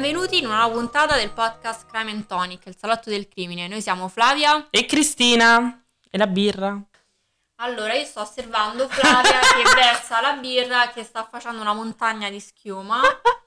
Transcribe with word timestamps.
Benvenuti 0.00 0.38
in 0.38 0.46
una 0.46 0.60
nuova 0.60 0.72
puntata 0.72 1.14
del 1.14 1.30
podcast 1.30 1.84
Crime 1.84 2.10
and 2.10 2.24
Tonic, 2.26 2.64
il 2.64 2.74
salotto 2.74 3.10
del 3.10 3.28
crimine. 3.28 3.68
Noi 3.68 3.82
siamo 3.82 4.08
Flavia. 4.08 4.68
E 4.70 4.86
Cristina? 4.86 5.84
E 6.08 6.16
la 6.16 6.26
birra? 6.26 6.82
Allora, 7.56 7.92
io 7.92 8.06
sto 8.06 8.22
osservando 8.22 8.88
Flavia 8.88 9.40
che 9.62 9.74
versa 9.74 10.22
la 10.22 10.32
birra 10.36 10.88
che 10.88 11.04
sta 11.04 11.28
facendo 11.30 11.60
una 11.60 11.74
montagna 11.74 12.30
di 12.30 12.40
schiuma. 12.40 13.02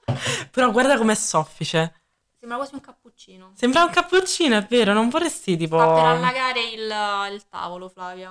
Però 0.51 0.69
guarda 0.69 0.95
com'è 0.95 1.15
soffice. 1.15 2.01
Sembra 2.37 2.57
quasi 2.57 2.75
un 2.75 2.81
cappuccino. 2.81 3.53
Sembra 3.55 3.85
un 3.85 3.89
cappuccino, 3.89 4.55
è 4.55 4.63
vero, 4.63 4.93
non 4.93 5.09
vorresti 5.09 5.57
tipo... 5.57 5.79
Sta 5.79 5.91
per 5.91 6.05
allagare 6.05 6.61
il, 6.61 7.33
il 7.33 7.47
tavolo, 7.49 7.89
Flavia. 7.89 8.29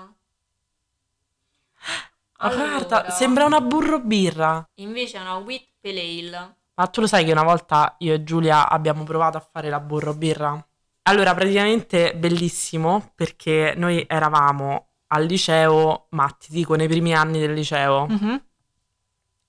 Ma 2.38 2.54
guarda, 2.54 3.10
sembra 3.10 3.46
una 3.46 3.60
burro 3.60 3.98
birra. 3.98 4.65
Invece 4.74 5.18
è 5.18 5.20
una 5.20 5.38
wheat 5.38 5.66
pale 5.80 6.01
ale. 6.01 6.57
Ma 6.74 6.86
tu 6.86 7.00
lo 7.00 7.06
sai 7.06 7.24
che 7.24 7.32
una 7.32 7.42
volta 7.42 7.96
io 7.98 8.14
e 8.14 8.24
Giulia 8.24 8.68
abbiamo 8.68 9.04
provato 9.04 9.36
a 9.36 9.46
fare 9.52 9.68
la 9.68 9.80
burro 9.80 10.14
birra? 10.14 10.64
Allora, 11.02 11.34
praticamente 11.34 12.14
bellissimo 12.14 13.12
perché 13.14 13.74
noi 13.76 14.04
eravamo 14.08 14.86
al 15.08 15.24
liceo, 15.24 16.06
ma 16.10 16.28
ti 16.28 16.48
dico, 16.50 16.74
nei 16.74 16.88
primi 16.88 17.14
anni 17.14 17.40
del 17.40 17.52
liceo. 17.52 18.06
Mm-hmm. 18.06 18.36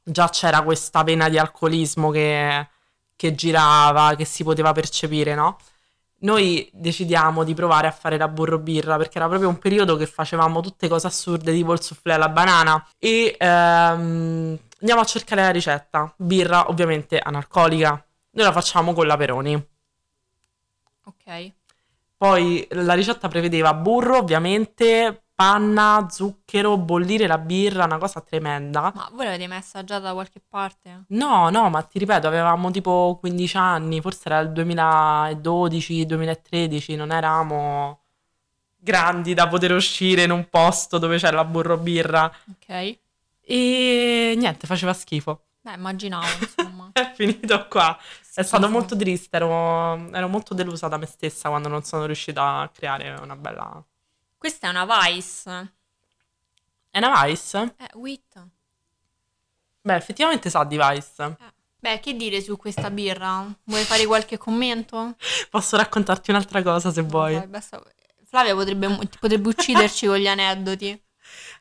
Già 0.05 0.29
c'era 0.29 0.61
questa 0.61 1.03
vena 1.03 1.29
di 1.29 1.37
alcolismo 1.37 2.09
che, 2.09 2.67
che 3.15 3.35
girava, 3.35 4.15
che 4.15 4.25
si 4.25 4.43
poteva 4.43 4.73
percepire, 4.73 5.35
no? 5.35 5.57
Noi 6.23 6.69
decidiamo 6.73 7.43
di 7.43 7.53
provare 7.53 7.87
a 7.87 7.91
fare 7.91 8.17
la 8.17 8.27
burro 8.27 8.57
birra 8.57 8.97
perché 8.97 9.17
era 9.17 9.27
proprio 9.27 9.49
un 9.49 9.59
periodo 9.59 9.95
che 9.97 10.05
facevamo 10.05 10.61
tutte 10.61 10.87
cose 10.87 11.07
assurde 11.07 11.51
tipo 11.51 11.73
il 11.73 11.81
soufflé 11.81 12.13
alla 12.13 12.29
banana 12.29 12.85
e 12.97 13.35
ehm, 13.37 14.57
andiamo 14.83 15.01
a 15.01 15.05
cercare 15.05 15.41
la 15.41 15.49
ricetta. 15.49 16.13
Birra 16.17 16.69
ovviamente 16.69 17.17
analcolica. 17.17 18.05
Noi 18.31 18.45
la 18.45 18.51
facciamo 18.51 18.91
con 18.93 19.07
la 19.07 19.15
Peroni. 19.15 19.55
Ok. 21.05 21.51
Poi 22.17 22.67
la 22.71 22.93
ricetta 22.93 23.29
prevedeva 23.29 23.73
burro 23.73 24.17
ovviamente, 24.17 25.23
panna, 25.33 26.07
zucchero, 26.09 26.77
bollire 26.77 27.27
la 27.27 27.37
birra, 27.37 27.85
una 27.85 27.97
cosa 27.97 28.19
tremenda. 28.21 28.91
Ma 28.93 29.09
voi 29.13 29.23
l'avete 29.25 29.47
messa 29.47 29.83
già 29.83 29.99
da 29.99 30.13
qualche 30.13 30.41
parte? 30.47 31.03
No, 31.07 31.49
no, 31.49 31.69
ma 31.69 31.81
ti 31.81 31.99
ripeto, 31.99 32.27
avevamo 32.27 32.71
tipo 32.71 33.17
15 33.19 33.57
anni, 33.57 33.99
forse 34.01 34.21
era 34.25 34.39
il 34.39 34.51
2012-2013, 34.51 36.95
non 36.95 37.11
eravamo 37.11 37.99
grandi 38.77 39.33
da 39.33 39.47
poter 39.47 39.73
uscire 39.73 40.23
in 40.23 40.31
un 40.31 40.47
posto 40.49 40.97
dove 40.97 41.17
c'è 41.17 41.31
la 41.31 41.45
burro 41.45 41.77
birra. 41.77 42.31
Ok. 42.51 43.01
E 43.45 44.33
niente, 44.37 44.67
faceva 44.67 44.93
schifo. 44.93 45.45
Beh, 45.61 45.73
immaginavo, 45.73 46.25
insomma. 46.39 46.89
È 46.93 47.11
finito 47.13 47.67
qua. 47.67 47.97
È 48.35 48.41
stato 48.43 48.63
Schifo. 48.63 48.69
molto 48.79 48.95
triste, 48.97 49.35
ero, 49.35 50.09
ero 50.11 50.27
molto 50.27 50.53
delusa 50.53 50.87
da 50.87 50.97
me 50.97 51.05
stessa 51.05 51.49
quando 51.49 51.69
non 51.69 51.83
sono 51.83 52.05
riuscita 52.05 52.59
a 52.59 52.69
creare 52.69 53.11
una 53.21 53.35
bella... 53.35 53.83
Questa 54.37 54.67
è 54.67 54.69
una 54.69 54.85
Vice. 54.85 55.73
È 56.89 56.97
una 56.97 57.23
Vice? 57.23 57.75
Eh, 57.77 57.89
wheat. 57.93 58.47
Beh, 59.81 59.95
effettivamente 59.95 60.49
sa 60.49 60.63
di 60.63 60.77
Vice. 60.77 61.37
Beh, 61.79 61.99
che 61.99 62.13
dire 62.15 62.41
su 62.41 62.57
questa 62.57 62.89
birra? 62.89 63.45
Vuoi 63.63 63.83
fare 63.83 64.05
qualche 64.05 64.37
commento? 64.37 65.15
Posso 65.49 65.77
raccontarti 65.77 66.31
un'altra 66.31 66.61
cosa 66.61 66.91
se 66.91 67.01
vuoi. 67.01 67.35
Dai, 67.35 67.47
basta- 67.47 67.81
Flavia 68.25 68.55
potrebbe, 68.55 68.97
potrebbe 69.19 69.49
ucciderci 69.49 70.07
con 70.07 70.17
gli 70.17 70.27
aneddoti. 70.27 71.01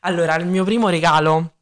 Allora, 0.01 0.35
il 0.35 0.45
mio 0.47 0.63
primo 0.63 0.89
regalo 0.89 1.53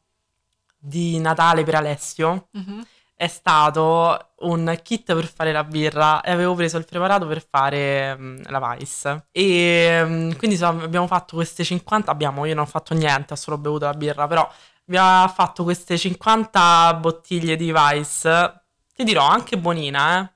di 0.84 1.18
Natale 1.20 1.62
per 1.62 1.76
Alessio 1.76 2.48
Mhm. 2.52 2.84
è 3.14 3.28
stato 3.28 4.30
un 4.40 4.76
kit 4.82 5.14
per 5.14 5.26
fare 5.32 5.52
la 5.52 5.62
birra 5.62 6.20
e 6.22 6.32
avevo 6.32 6.54
preso 6.54 6.76
il 6.76 6.84
preparato 6.84 7.26
per 7.28 7.46
fare 7.48 8.16
mm, 8.16 8.42
la 8.48 8.74
Vice. 8.76 9.26
E 9.30 10.02
mm, 10.04 10.30
quindi 10.32 10.56
so- 10.56 10.66
abbiamo 10.66 11.06
fatto 11.06 11.36
queste 11.36 11.62
50, 11.62 12.10
abbiamo, 12.10 12.44
io 12.46 12.54
non 12.54 12.64
ho 12.64 12.68
fatto 12.68 12.94
niente, 12.94 13.34
ho 13.34 13.36
solo 13.36 13.58
bevuto 13.58 13.84
la 13.84 13.92
birra, 13.94 14.26
però 14.26 14.50
abbiamo 14.88 15.28
fatto 15.28 15.62
queste 15.62 15.96
50 15.96 16.94
bottiglie 16.94 17.54
di 17.54 17.72
Vice, 17.72 18.62
ti 18.96 19.04
dirò, 19.04 19.24
anche 19.26 19.56
buonina, 19.56 20.18
eh. 20.20 20.30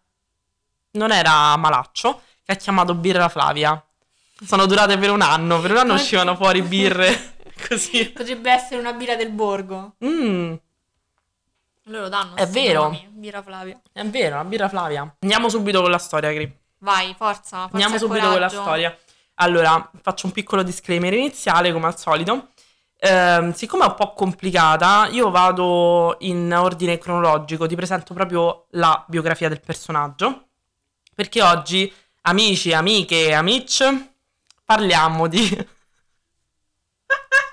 Non 0.92 1.10
era 1.12 1.56
malaccio, 1.56 2.22
che 2.44 2.52
ha 2.52 2.56
chiamato 2.56 2.94
Birra 2.94 3.28
Flavia. 3.28 3.82
Sono 4.44 4.66
durate 4.66 4.96
per 4.96 5.10
un 5.10 5.20
anno, 5.22 5.60
per 5.60 5.72
un 5.72 5.76
anno 5.78 5.94
uscivano 5.94 6.36
fuori 6.36 6.62
birre 6.62 7.34
così. 7.68 8.10
Potrebbe 8.10 8.50
essere 8.50 8.80
una 8.80 8.92
birra 8.92 9.16
del 9.16 9.30
borgo. 9.30 9.94
Mm, 10.04 10.54
Loro 11.88 12.08
danno 12.08 12.34
È 12.34 12.46
vero. 12.48 12.82
nomi, 12.84 13.06
Birra 13.12 13.42
Flavia. 13.42 13.80
è 13.92 14.04
vero, 14.04 14.36
la 14.36 14.44
birra 14.44 14.68
Flavia. 14.68 15.16
Andiamo 15.20 15.48
subito 15.48 15.80
con 15.82 15.90
la 15.90 15.98
storia, 15.98 16.32
Cri. 16.32 16.58
Vai, 16.78 17.14
forza, 17.16 17.60
forza 17.68 17.70
Andiamo 17.72 17.96
subito 17.98 18.20
con 18.28 18.40
la 18.40 18.48
coraggio. 18.48 18.60
storia. 18.60 18.98
Allora, 19.34 19.90
faccio 20.02 20.26
un 20.26 20.32
piccolo 20.32 20.62
disclaimer 20.64 21.12
iniziale, 21.12 21.72
come 21.72 21.86
al 21.86 21.96
solito. 21.98 22.48
Ehm, 22.98 23.52
siccome 23.52 23.84
è 23.84 23.88
un 23.88 23.94
po' 23.94 24.14
complicata, 24.14 25.06
io 25.12 25.30
vado 25.30 26.16
in 26.20 26.52
ordine 26.52 26.98
cronologico, 26.98 27.66
ti 27.66 27.76
presento 27.76 28.14
proprio 28.14 28.66
la 28.70 29.04
biografia 29.06 29.48
del 29.48 29.60
personaggio. 29.60 30.48
Perché 31.14 31.40
oggi, 31.42 31.92
amici, 32.22 32.72
amiche 32.72 33.32
amici, 33.32 33.84
parliamo 34.64 35.28
di... 35.28 35.40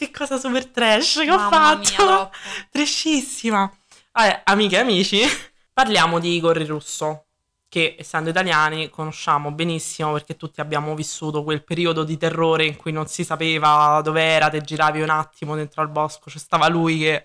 che 0.00 0.10
cosa 0.10 0.38
super 0.38 0.66
trash 0.66 1.20
che 1.24 1.30
ho 1.30 1.36
Mamma 1.36 1.76
mia, 1.76 1.84
fatto! 1.84 2.04
troppo. 2.04 2.36
Trashissima. 2.70 3.70
Vabbè, 4.12 4.42
amiche 4.44 4.76
e 4.76 4.78
amici, 4.78 5.20
parliamo 5.74 6.18
di 6.18 6.36
Igor 6.36 6.56
Russo, 6.64 7.26
che 7.68 7.96
essendo 7.98 8.30
italiani 8.30 8.88
conosciamo 8.88 9.52
benissimo 9.52 10.12
perché 10.12 10.36
tutti 10.36 10.60
abbiamo 10.62 10.94
vissuto 10.94 11.44
quel 11.44 11.62
periodo 11.62 12.02
di 12.04 12.16
terrore 12.16 12.64
in 12.64 12.76
cui 12.76 12.92
non 12.92 13.06
si 13.08 13.24
sapeva 13.24 14.00
dove 14.02 14.22
era, 14.22 14.48
te 14.48 14.62
giravi 14.62 15.02
un 15.02 15.10
attimo 15.10 15.54
dentro 15.54 15.82
al 15.82 15.90
bosco, 15.90 16.30
c'è 16.30 16.38
stava 16.38 16.66
lui 16.68 16.98
che 17.00 17.24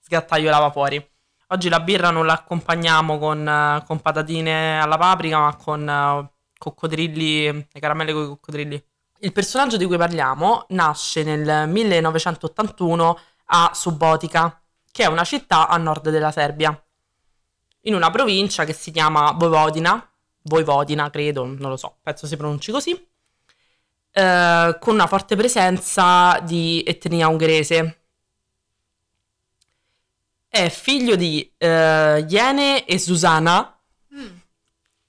sgattaiolava 0.00 0.70
fuori. 0.70 1.06
Oggi 1.48 1.68
la 1.68 1.80
birra 1.80 2.10
non 2.10 2.24
la 2.24 2.32
accompagniamo 2.32 3.18
con, 3.18 3.82
con 3.86 4.00
patatine 4.00 4.80
alla 4.80 4.96
paprika, 4.96 5.38
ma 5.38 5.54
con 5.56 5.86
eh, 5.88 6.32
coccodrilli, 6.56 7.52
le 7.70 7.80
caramelle 7.80 8.12
con 8.14 8.24
i 8.24 8.26
coccodrilli. 8.28 8.84
Il 9.24 9.32
personaggio 9.32 9.78
di 9.78 9.86
cui 9.86 9.96
parliamo 9.96 10.66
nasce 10.68 11.22
nel 11.22 11.66
1981 11.66 13.18
a 13.46 13.70
Subotica, 13.72 14.60
che 14.92 15.04
è 15.04 15.06
una 15.06 15.24
città 15.24 15.66
a 15.66 15.78
nord 15.78 16.10
della 16.10 16.30
Serbia, 16.30 16.78
in 17.86 17.94
una 17.94 18.10
provincia 18.10 18.66
che 18.66 18.74
si 18.74 18.90
chiama 18.90 19.32
Vojvodina, 19.32 20.06
Vojvodina 20.42 21.08
credo, 21.08 21.46
non 21.46 21.70
lo 21.70 21.78
so, 21.78 21.96
penso 22.02 22.26
si 22.26 22.36
pronunci 22.36 22.70
così, 22.70 22.92
eh, 24.12 24.76
con 24.78 24.92
una 24.92 25.06
forte 25.06 25.36
presenza 25.36 26.38
di 26.40 26.84
etnia 26.86 27.26
ungherese. 27.28 28.00
È 30.46 30.68
figlio 30.68 31.16
di 31.16 31.50
eh, 31.56 32.26
Iene 32.28 32.84
e 32.84 32.98
Susanna, 32.98 33.70
Mm. 34.14 34.36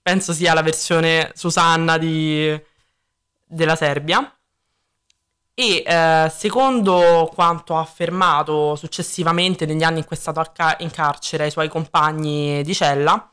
penso 0.01 0.31
sia 0.31 0.53
la 0.53 0.61
versione 0.63 1.31
Susanna 1.35 1.97
di- 1.97 2.73
della 3.45 3.75
Serbia. 3.75 4.29
E 5.57 5.83
eh, 5.85 6.31
secondo 6.35 7.31
quanto 7.33 7.77
ha 7.77 7.79
affermato 7.79 8.75
successivamente 8.75 9.65
negli 9.65 9.83
anni 9.83 9.99
in 9.99 10.05
cui 10.05 10.17
è 10.17 10.19
stato 10.19 10.43
in 10.79 10.91
carcere 10.91 11.45
ai 11.45 11.51
suoi 11.51 11.69
compagni 11.69 12.61
di 12.63 12.73
cella, 12.73 13.31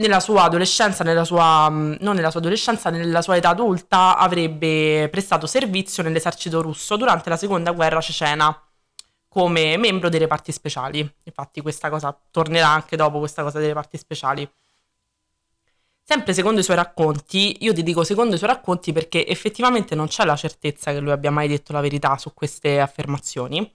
nella 0.00 0.18
sua 0.20 0.44
adolescenza, 0.44 1.04
nella 1.04 1.24
sua, 1.24 1.68
mh, 1.68 1.98
non 2.00 2.16
nella 2.16 2.30
sua 2.30 2.40
adolescenza, 2.40 2.90
nella 2.90 3.22
sua 3.22 3.36
età 3.36 3.50
adulta, 3.50 4.16
avrebbe 4.16 5.08
prestato 5.10 5.46
servizio 5.46 6.02
nell'esercito 6.02 6.60
russo 6.62 6.96
durante 6.96 7.28
la 7.28 7.36
seconda 7.36 7.70
guerra 7.72 8.00
cecena 8.00 8.58
come 9.28 9.76
membro 9.76 10.08
dei 10.08 10.18
reparti 10.18 10.52
speciali. 10.52 10.98
Infatti, 11.24 11.60
questa 11.60 11.88
cosa 11.90 12.18
tornerà 12.30 12.68
anche 12.68 12.96
dopo 12.96 13.18
questa 13.18 13.42
cosa 13.42 13.58
dei 13.58 13.68
reparti 13.68 13.96
speciali. 13.98 14.50
Sempre 16.12 16.34
secondo 16.34 16.58
i 16.58 16.64
suoi 16.64 16.74
racconti, 16.74 17.58
io 17.60 17.72
ti 17.72 17.84
dico 17.84 18.02
secondo 18.02 18.34
i 18.34 18.36
suoi 18.36 18.50
racconti 18.50 18.92
perché 18.92 19.24
effettivamente 19.24 19.94
non 19.94 20.08
c'è 20.08 20.24
la 20.24 20.34
certezza 20.34 20.90
che 20.90 20.98
lui 20.98 21.12
abbia 21.12 21.30
mai 21.30 21.46
detto 21.46 21.72
la 21.72 21.80
verità 21.80 22.18
su 22.18 22.34
queste 22.34 22.80
affermazioni. 22.80 23.72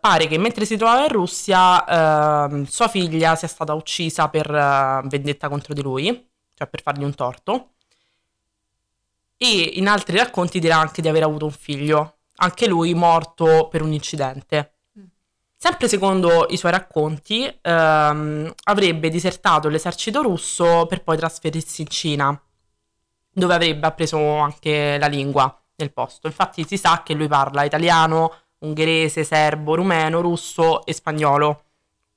Pare 0.00 0.26
che 0.26 0.36
mentre 0.36 0.64
si 0.64 0.76
trovava 0.76 1.02
in 1.02 1.10
Russia, 1.10 2.46
ehm, 2.48 2.64
sua 2.64 2.88
figlia 2.88 3.36
sia 3.36 3.46
stata 3.46 3.72
uccisa 3.72 4.28
per 4.28 4.52
eh, 4.52 5.02
vendetta 5.04 5.48
contro 5.48 5.74
di 5.74 5.82
lui, 5.82 6.06
cioè 6.54 6.66
per 6.66 6.82
fargli 6.82 7.04
un 7.04 7.14
torto. 7.14 7.74
E 9.36 9.70
in 9.74 9.86
altri 9.86 10.16
racconti 10.16 10.58
dirà 10.58 10.78
anche 10.78 11.00
di 11.00 11.06
aver 11.06 11.22
avuto 11.22 11.44
un 11.44 11.52
figlio, 11.52 12.16
anche 12.38 12.66
lui 12.66 12.94
morto 12.94 13.68
per 13.68 13.82
un 13.82 13.92
incidente. 13.92 14.75
Sempre 15.58 15.88
secondo 15.88 16.46
i 16.50 16.58
suoi 16.58 16.72
racconti, 16.72 17.44
ehm, 17.62 18.52
avrebbe 18.64 19.08
disertato 19.08 19.68
l'esercito 19.68 20.20
russo 20.20 20.84
per 20.86 21.02
poi 21.02 21.16
trasferirsi 21.16 21.80
in 21.80 21.88
Cina, 21.88 22.42
dove 23.32 23.54
avrebbe 23.54 23.86
appreso 23.86 24.18
anche 24.36 24.98
la 24.98 25.06
lingua 25.06 25.58
nel 25.76 25.92
posto. 25.92 26.26
Infatti 26.26 26.66
si 26.66 26.76
sa 26.76 27.02
che 27.02 27.14
lui 27.14 27.26
parla 27.26 27.64
italiano, 27.64 28.32
ungherese, 28.58 29.24
serbo, 29.24 29.74
rumeno, 29.74 30.20
russo 30.20 30.84
e 30.84 30.92
spagnolo, 30.92 31.64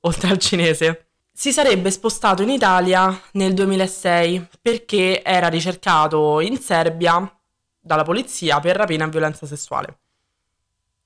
oltre 0.00 0.30
al 0.30 0.38
cinese. 0.38 1.06
si 1.32 1.50
sarebbe 1.52 1.90
spostato 1.90 2.42
in 2.42 2.50
Italia 2.50 3.18
nel 3.32 3.54
2006 3.54 4.48
perché 4.60 5.22
era 5.22 5.48
ricercato 5.48 6.40
in 6.40 6.58
Serbia 6.58 7.34
dalla 7.80 8.02
polizia 8.02 8.60
per 8.60 8.76
rapina 8.76 9.06
e 9.06 9.08
violenza 9.08 9.46
sessuale. 9.46 9.98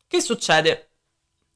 Che 0.08 0.20
succede? 0.20 0.88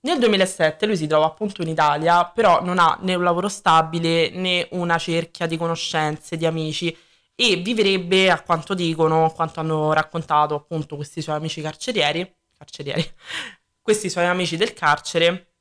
Nel 0.01 0.19
2007 0.21 0.87
lui 0.87 0.97
si 0.97 1.09
trova 1.09 1.27
appunto 1.27 1.63
in 1.63 1.69
Italia, 1.69 2.25
però 2.25 2.63
non 2.63 2.79
ha 2.79 2.97
né 3.01 3.15
un 3.17 3.25
lavoro 3.25 3.49
stabile 3.49 4.31
né 4.31 4.69
una 4.73 4.97
cerchia 4.97 5.47
di 5.47 5.57
conoscenze, 5.57 6.37
di 6.37 6.47
amici 6.47 6.97
e 7.35 7.57
vivrebbe, 7.57 8.31
a 8.31 8.41
quanto 8.43 8.75
dicono, 8.75 9.25
a 9.27 9.33
quanto 9.33 9.61
hanno 9.61 9.93
raccontato 9.93 10.55
appunto 10.55 10.97
questi 10.97 11.21
suoi 11.21 11.37
amici 11.37 11.61
carcerieri, 11.61 12.33
carcerieri, 12.57 13.05
questi 13.83 14.09
suoi 14.09 14.27
amici 14.27 14.57
del 14.57 14.73
carcere, 14.73 15.53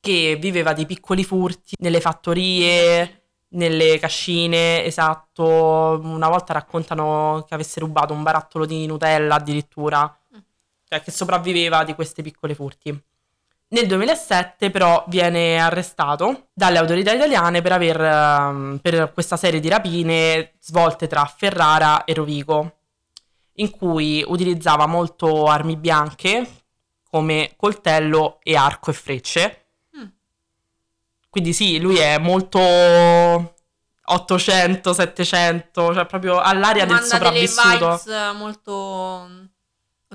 che 0.00 0.36
viveva 0.40 0.72
di 0.72 0.86
piccoli 0.86 1.24
furti 1.24 1.74
nelle 1.80 2.00
fattorie, 2.00 3.22
nelle 3.50 3.98
cascine, 3.98 4.84
esatto. 4.84 6.00
Una 6.02 6.28
volta 6.28 6.52
raccontano 6.52 7.44
che 7.48 7.54
avesse 7.54 7.80
rubato 7.80 8.12
un 8.12 8.22
barattolo 8.22 8.66
di 8.66 8.86
Nutella 8.86 9.36
addirittura, 9.36 10.04
mm. 10.34 10.38
cioè 10.84 11.02
che 11.02 11.10
sopravviveva 11.10 11.84
di 11.84 11.94
questi 11.94 12.22
piccoli 12.22 12.54
furti. 12.54 13.02
Nel 13.70 13.86
2007 13.86 14.70
però 14.70 15.04
viene 15.08 15.58
arrestato 15.58 16.48
dalle 16.54 16.78
autorità 16.78 17.12
italiane 17.12 17.60
per, 17.60 17.72
aver, 17.72 18.00
ehm, 18.00 18.78
per 18.80 19.12
questa 19.12 19.36
serie 19.36 19.60
di 19.60 19.68
rapine 19.68 20.54
svolte 20.58 21.06
tra 21.06 21.26
Ferrara 21.26 22.04
e 22.04 22.14
Rovigo, 22.14 22.78
in 23.54 23.70
cui 23.70 24.24
utilizzava 24.26 24.86
molto 24.86 25.46
armi 25.46 25.76
bianche 25.76 26.48
come 27.10 27.52
coltello 27.56 28.38
e 28.42 28.56
arco 28.56 28.90
e 28.90 28.94
frecce. 28.94 29.66
Mm. 29.98 30.06
Quindi 31.28 31.52
sì, 31.52 31.78
lui 31.78 31.98
è 31.98 32.16
molto 32.16 32.58
800, 34.02 34.94
700, 34.94 35.92
cioè 35.92 36.06
proprio 36.06 36.40
all'aria 36.40 36.86
Manda 36.86 37.00
del 37.00 37.10
sopravvissuto. 37.10 37.68
Delle 37.68 38.30
vibes 38.30 38.32
molto 38.34 39.30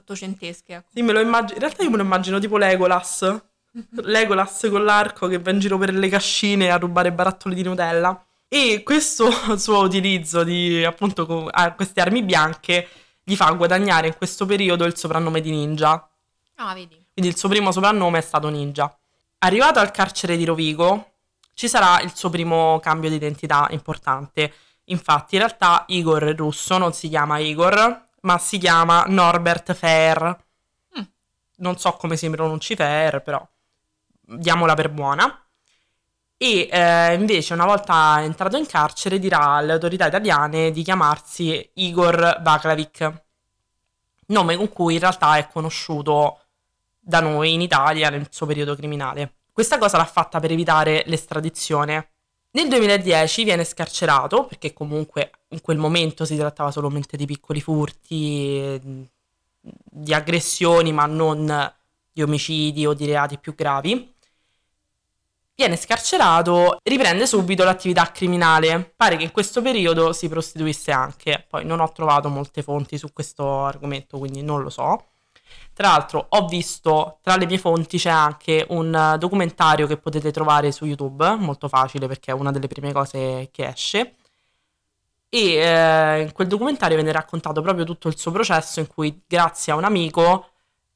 ottocentesche. 0.03 0.73
Ecco. 0.73 0.87
Sì, 0.93 1.01
me 1.01 1.13
lo 1.13 1.19
immagino. 1.19 1.53
In 1.53 1.59
realtà 1.59 1.83
io 1.83 1.89
me 1.89 1.97
lo 1.97 2.03
immagino 2.03 2.39
tipo 2.39 2.57
Legolas. 2.57 3.41
Legolas 3.89 4.67
con 4.69 4.83
l'arco 4.83 5.27
che 5.27 5.39
va 5.39 5.49
in 5.49 5.59
giro 5.59 5.77
per 5.77 5.93
le 5.93 6.09
cascine 6.09 6.69
a 6.69 6.77
rubare 6.77 7.11
barattoli 7.11 7.55
di 7.55 7.63
Nutella. 7.63 8.23
E 8.47 8.83
questo 8.83 9.31
suo 9.57 9.79
utilizzo 9.79 10.43
di 10.43 10.83
appunto 10.83 11.25
con, 11.25 11.49
queste 11.75 12.01
armi 12.01 12.21
bianche 12.21 12.87
gli 13.23 13.35
fa 13.35 13.49
guadagnare 13.51 14.07
in 14.07 14.15
questo 14.15 14.45
periodo 14.45 14.85
il 14.85 14.95
soprannome 14.95 15.41
di 15.41 15.49
ninja. 15.49 16.07
Ah, 16.55 16.73
vedi. 16.73 17.01
Quindi 17.13 17.31
il 17.31 17.37
suo 17.37 17.49
primo 17.49 17.71
soprannome 17.71 18.19
è 18.19 18.21
stato 18.21 18.49
ninja. 18.49 18.95
Arrivato 19.39 19.79
al 19.79 19.91
carcere 19.91 20.37
di 20.37 20.45
Rovigo, 20.45 21.13
ci 21.53 21.67
sarà 21.67 21.99
il 22.01 22.15
suo 22.15 22.29
primo 22.29 22.79
cambio 22.79 23.09
di 23.09 23.15
identità 23.15 23.67
importante. 23.71 24.53
Infatti, 24.85 25.35
in 25.35 25.41
realtà 25.41 25.85
Igor 25.87 26.23
Russo 26.35 26.77
non 26.77 26.93
si 26.93 27.09
chiama 27.09 27.37
Igor, 27.39 28.07
ma 28.23 28.37
si 28.37 28.57
chiama 28.57 29.05
Norbert 29.07 29.73
Fair. 29.73 30.43
Mm. 30.99 31.03
Non 31.57 31.77
so 31.77 31.93
come 31.93 32.17
si 32.17 32.29
pronunci 32.29 32.75
Fair, 32.75 33.21
però 33.21 33.45
diamola 34.21 34.73
per 34.73 34.89
buona. 34.89 35.37
E 36.37 36.67
eh, 36.69 37.13
invece, 37.13 37.53
una 37.53 37.65
volta 37.65 38.21
entrato 38.21 38.57
in 38.57 38.65
carcere, 38.65 39.19
dirà 39.19 39.51
alle 39.51 39.73
autorità 39.73 40.07
italiane 40.07 40.71
di 40.71 40.83
chiamarsi 40.83 41.71
Igor 41.75 42.41
Vaklavic, 42.41 43.23
nome 44.27 44.55
con 44.57 44.69
cui 44.69 44.95
in 44.95 44.99
realtà 44.99 45.37
è 45.37 45.47
conosciuto 45.47 46.39
da 46.99 47.19
noi 47.19 47.53
in 47.53 47.61
Italia 47.61 48.09
nel 48.09 48.27
suo 48.29 48.45
periodo 48.45 48.75
criminale. 48.75 49.35
Questa 49.51 49.77
cosa 49.77 49.97
l'ha 49.97 50.05
fatta 50.05 50.39
per 50.39 50.51
evitare 50.51 51.03
l'estradizione. 51.05 52.12
Nel 52.55 52.67
2010 52.67 53.45
viene 53.45 53.63
scarcerato 53.63 54.45
perché 54.45 54.73
comunque 54.73 55.31
in 55.49 55.61
quel 55.61 55.77
momento 55.77 56.23
si 56.23 56.37
trattava 56.37 56.69
solamente 56.69 57.17
di 57.17 57.25
piccoli 57.25 57.61
furti, 57.61 59.09
di 59.59 60.13
aggressioni, 60.13 60.91
ma 60.91 61.07
non 61.07 61.73
di 62.11 62.21
omicidi 62.21 62.85
o 62.85 62.93
di 62.93 63.07
reati 63.07 63.39
più 63.39 63.55
gravi. 63.55 64.13
Viene 65.55 65.75
scarcerato, 65.75 66.77
riprende 66.83 67.25
subito 67.25 67.63
l'attività 67.63 68.11
criminale. 68.11 68.93
Pare 68.95 69.17
che 69.17 69.23
in 69.23 69.31
questo 69.31 69.63
periodo 69.63 70.13
si 70.13 70.29
prostituisse 70.29 70.91
anche. 70.91 71.43
Poi 71.49 71.65
non 71.65 71.79
ho 71.79 71.91
trovato 71.91 72.29
molte 72.29 72.61
fonti 72.61 72.99
su 72.99 73.11
questo 73.13 73.65
argomento, 73.65 74.19
quindi 74.19 74.43
non 74.43 74.61
lo 74.61 74.69
so. 74.69 75.12
Tra 75.73 75.89
l'altro 75.89 76.25
ho 76.29 76.45
visto, 76.47 77.19
tra 77.21 77.35
le 77.35 77.45
mie 77.45 77.57
fonti 77.57 77.97
c'è 77.97 78.09
anche 78.09 78.65
un 78.69 79.15
documentario 79.19 79.87
che 79.87 79.97
potete 79.97 80.31
trovare 80.31 80.71
su 80.71 80.85
YouTube, 80.85 81.35
molto 81.35 81.67
facile 81.67 82.07
perché 82.07 82.31
è 82.31 82.33
una 82.33 82.51
delle 82.51 82.67
prime 82.67 82.91
cose 82.91 83.49
che 83.51 83.67
esce. 83.67 84.15
E 85.29 85.39
eh, 85.55 86.21
in 86.21 86.31
quel 86.31 86.47
documentario 86.47 86.95
viene 86.95 87.11
raccontato 87.11 87.61
proprio 87.61 87.85
tutto 87.85 88.07
il 88.07 88.17
suo 88.17 88.31
processo 88.31 88.79
in 88.79 88.87
cui 88.87 89.23
grazie 89.27 89.73
a 89.73 89.75
un 89.75 89.83
amico 89.83 90.49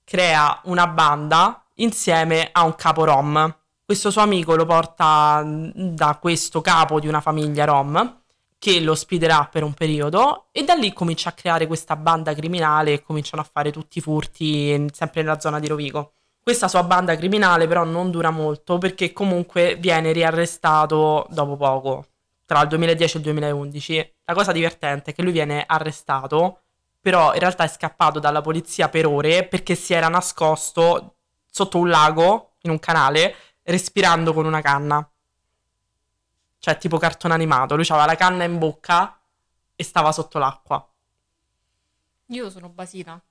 crea 0.04 0.62
una 0.65 0.88
banda 0.88 1.63
insieme 1.75 2.50
a 2.51 2.63
un 2.63 2.75
capo 2.75 3.03
rom 3.03 3.56
questo 3.88 4.12
suo 4.12 4.19
amico 4.19 4.53
lo 4.57 4.65
porta 4.65 5.42
mm, 5.45 5.69
da 5.95 6.18
questo 6.19 6.60
capo 6.60 7.00
di 7.00 7.07
una 7.07 7.21
famiglia 7.21 7.63
rom 7.63 8.21
che 8.59 8.80
lo 8.80 8.92
ospiterà 8.92 9.48
per 9.51 9.63
un 9.63 9.74
periodo 9.74 10.48
e 10.51 10.63
da 10.63 10.74
lì 10.74 10.92
comincia 10.94 11.30
a 11.30 11.33
creare 11.33 11.68
questa 11.68 11.95
banda 11.95 12.33
criminale 12.33 12.94
e 12.94 13.01
cominciano 13.01 13.42
a 13.42 13.50
fare 13.50 13.71
tutti 13.71 14.00
i 14.00 14.01
furti 14.01 14.88
sempre 14.92 15.21
nella 15.21 15.39
zona 15.39 15.59
di 15.59 15.68
Rovigo. 15.68 16.13
Questa 16.42 16.68
sua 16.68 16.83
banda 16.83 17.15
criminale 17.15 17.68
però 17.68 17.83
non 17.83 18.09
dura 18.09 18.31
molto 18.31 18.77
perché 18.77 19.12
comunque 19.12 19.75
viene 19.75 20.12
riarrestato 20.13 21.27
dopo 21.30 21.57
poco, 21.57 22.07
tra 22.45 22.62
il 22.62 22.69
2010 22.69 23.15
e 23.15 23.19
il 23.19 23.25
2011. 23.25 24.13
La 24.25 24.33
cosa 24.33 24.51
divertente 24.54 25.12
è 25.12 25.13
che 25.13 25.24
lui 25.24 25.33
viene 25.33 25.63
arrestato, 25.68 26.62
però 27.01 27.33
in 27.33 27.39
realtà 27.39 27.65
è 27.65 27.68
scappato 27.68 28.19
dalla 28.19 28.42
polizia 28.42 28.89
per 28.89 29.06
ore 29.06 29.45
perché 29.45 29.75
si 29.75 29.94
era 29.94 30.07
nascosto 30.07 31.15
sotto 31.50 31.77
un 31.77 31.89
lago, 31.89 32.53
in 32.62 32.71
un 32.71 32.80
canale, 32.80 33.36
respirando 33.63 34.33
con 34.33 34.45
una 34.45 34.62
canna. 34.62 35.07
Cioè, 36.67 36.77
tipo 36.77 36.97
cartone 36.97 37.33
animato. 37.33 37.75
Lui 37.75 37.85
aveva 37.87 38.05
la 38.05 38.15
canna 38.15 38.43
in 38.43 38.57
bocca 38.57 39.17
e 39.74 39.83
stava 39.86 40.12
sotto 40.12 40.38
l'acqua. 40.38 40.86
Io 42.25 42.50
sono 42.50 42.67
basita. 42.67 43.21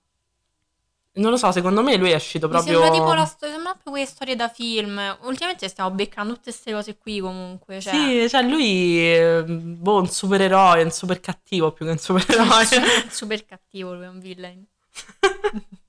Non 1.16 1.31
lo 1.31 1.37
so, 1.37 1.52
secondo 1.52 1.83
me 1.83 1.97
lui 1.97 2.12
è 2.12 2.14
uscito 2.14 2.49
proprio. 2.49 2.78
Mi 2.78 2.85
sembra 2.85 2.99
tipo 2.99 3.12
la 3.12 3.26
storia, 3.26 3.55
sembra 3.55 3.73
proprio 3.73 3.93
quelle 3.93 4.07
storie 4.07 4.37
da 4.37 4.49
film. 4.49 5.19
Ultimamente 5.25 5.69
stiamo 5.69 5.90
beccando 5.90 6.33
tutte 6.33 6.50
queste 6.50 6.73
cose 6.73 6.97
qui 6.97 7.21
comunque. 7.21 7.78
Cioè... 7.78 7.93
Sì, 7.93 8.28
cioè 8.31 8.40
lui 8.40 9.05
è 9.05 9.43
boh, 9.45 9.99
un 9.99 10.09
supereroe, 10.09 10.83
un 10.83 10.90
super 10.90 11.21
cattivo 11.21 11.73
più 11.73 11.85
che 11.85 11.90
un 11.90 11.99
supereroe. 11.99 12.64
super 13.11 13.45
cattivo, 13.45 13.93
lui 13.93 14.05
è 14.05 14.09
un 14.09 14.19
villain. 14.19 14.66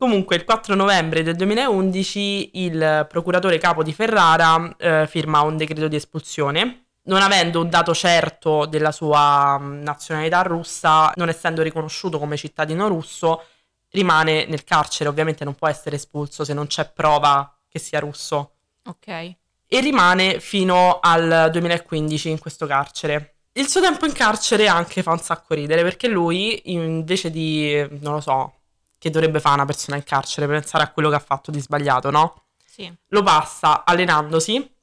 Comunque, 0.00 0.36
il 0.36 0.44
4 0.44 0.74
novembre 0.74 1.22
del 1.22 1.36
2011 1.36 2.52
il 2.54 3.06
procuratore 3.06 3.58
capo 3.58 3.82
di 3.82 3.92
Ferrara 3.92 4.74
eh, 4.78 5.06
firma 5.06 5.42
un 5.42 5.58
decreto 5.58 5.88
di 5.88 5.96
espulsione. 5.96 6.86
Non 7.02 7.20
avendo 7.20 7.60
un 7.60 7.68
dato 7.68 7.92
certo 7.92 8.64
della 8.64 8.92
sua 8.92 9.58
mm, 9.60 9.82
nazionalità 9.82 10.40
russa, 10.40 11.12
non 11.16 11.28
essendo 11.28 11.60
riconosciuto 11.60 12.18
come 12.18 12.38
cittadino 12.38 12.88
russo, 12.88 13.44
rimane 13.90 14.46
nel 14.46 14.64
carcere. 14.64 15.10
Ovviamente 15.10 15.44
non 15.44 15.54
può 15.54 15.68
essere 15.68 15.96
espulso 15.96 16.44
se 16.44 16.54
non 16.54 16.66
c'è 16.66 16.90
prova 16.90 17.54
che 17.68 17.78
sia 17.78 18.00
russo. 18.00 18.52
Ok. 18.86 19.06
E 19.06 19.80
rimane 19.80 20.40
fino 20.40 20.98
al 21.02 21.50
2015 21.52 22.30
in 22.30 22.38
questo 22.38 22.64
carcere. 22.64 23.34
Il 23.52 23.68
suo 23.68 23.82
tempo 23.82 24.06
in 24.06 24.12
carcere 24.12 24.66
anche 24.66 25.02
fa 25.02 25.10
un 25.10 25.20
sacco 25.20 25.52
ridere 25.52 25.82
perché 25.82 26.08
lui, 26.08 26.72
invece 26.72 27.30
di, 27.30 27.86
non 28.00 28.14
lo 28.14 28.20
so, 28.22 28.59
che 29.00 29.08
dovrebbe 29.08 29.40
fare 29.40 29.54
una 29.54 29.64
persona 29.64 29.96
in 29.96 30.04
carcere 30.04 30.46
pensare 30.46 30.84
a 30.84 30.90
quello 30.90 31.08
che 31.08 31.14
ha 31.14 31.20
fatto 31.20 31.50
di 31.50 31.58
sbagliato, 31.58 32.10
no? 32.10 32.42
Sì. 32.66 32.94
Lo 33.08 33.22
passa 33.22 33.82
allenandosi. 33.86 34.74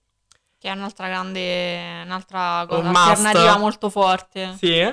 Che 0.57 0.67
è 0.67 0.71
un'altra 0.71 1.07
grande, 1.07 2.01
un'altra 2.03 2.65
cosa, 2.67 2.89
alternativa 2.89 3.57
molto 3.59 3.91
forte. 3.91 4.55
Sì. 4.57 4.83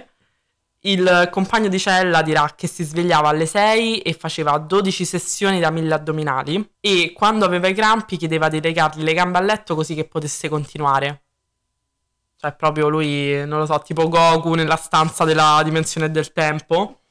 Il 0.80 1.28
compagno 1.32 1.68
di 1.68 1.78
cella 1.78 2.20
dirà 2.20 2.52
che 2.54 2.66
si 2.66 2.84
svegliava 2.84 3.30
alle 3.30 3.46
6 3.46 4.00
e 4.00 4.12
faceva 4.12 4.58
12 4.58 5.06
sessioni 5.06 5.58
da 5.58 5.70
1000 5.70 5.94
addominali 5.94 6.74
e 6.78 7.14
quando 7.16 7.46
aveva 7.46 7.68
i 7.68 7.74
crampi 7.74 8.18
chiedeva 8.18 8.50
di 8.50 8.60
legargli 8.60 9.02
le 9.02 9.14
gambe 9.14 9.38
a 9.38 9.40
letto 9.40 9.74
così 9.74 9.94
che 9.94 10.04
potesse 10.04 10.50
continuare. 10.50 11.22
Cioè 12.36 12.52
proprio 12.52 12.90
lui, 12.90 13.46
non 13.46 13.60
lo 13.60 13.64
so, 13.64 13.78
tipo 13.78 14.06
Goku 14.06 14.52
nella 14.52 14.76
stanza 14.76 15.24
della 15.24 15.62
dimensione 15.64 16.10
del 16.10 16.30
tempo. 16.30 17.03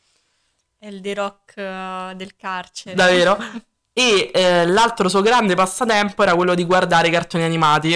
È 0.84 0.88
il 0.88 1.00
The 1.00 1.14
Rock 1.14 1.54
uh, 1.56 2.14
del 2.14 2.36
carcere. 2.36 2.94
Davvero? 2.94 3.38
e 3.94 4.32
eh, 4.34 4.66
l'altro 4.66 5.08
suo 5.08 5.22
grande 5.22 5.56
passatempo 5.56 6.24
era 6.24 6.36
quello 6.36 6.56
di 6.56 6.66
guardare 6.66 7.08
i 7.08 7.12
cartoni 7.12 7.46
animati. 7.46 7.92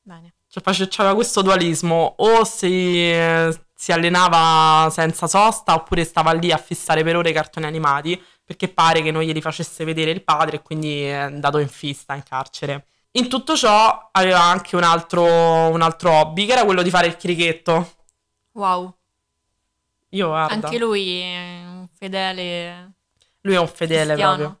Bene. 0.00 0.34
Cioè 0.46 0.62
faceva 0.62 1.16
questo 1.16 1.42
dualismo, 1.42 2.14
o 2.18 2.44
si, 2.44 3.10
eh, 3.10 3.52
si 3.74 3.90
allenava 3.90 4.88
senza 4.90 5.26
sosta 5.26 5.74
oppure 5.74 6.04
stava 6.04 6.30
lì 6.30 6.52
a 6.52 6.58
fissare 6.58 7.02
per 7.02 7.16
ore 7.16 7.30
i 7.30 7.32
cartoni 7.32 7.66
animati 7.66 8.22
perché 8.44 8.68
pare 8.68 9.02
che 9.02 9.10
non 9.10 9.22
glieli 9.22 9.40
facesse 9.40 9.82
vedere 9.82 10.12
il 10.12 10.22
padre 10.22 10.58
e 10.58 10.62
quindi 10.62 11.02
è 11.02 11.14
andato 11.14 11.58
in 11.58 11.66
fista 11.66 12.14
in 12.14 12.22
carcere. 12.22 12.86
In 13.12 13.28
tutto 13.28 13.56
ciò 13.56 14.10
aveva 14.12 14.42
anche 14.42 14.76
un 14.76 14.84
altro, 14.84 15.24
un 15.24 15.82
altro 15.82 16.12
hobby, 16.12 16.46
che 16.46 16.52
era 16.52 16.64
quello 16.64 16.82
di 16.82 16.90
fare 16.90 17.08
il 17.08 17.16
crichetto. 17.16 17.94
Wow. 18.52 18.94
Io 20.10 20.28
guarda, 20.28 20.66
Anche 20.66 20.78
lui 20.78 21.20
un 21.22 21.71
fedele 22.02 22.94
lui 23.42 23.54
è 23.54 23.58
un 23.58 23.68
fedele 23.68 24.14
cristiano. 24.14 24.36
proprio. 24.36 24.60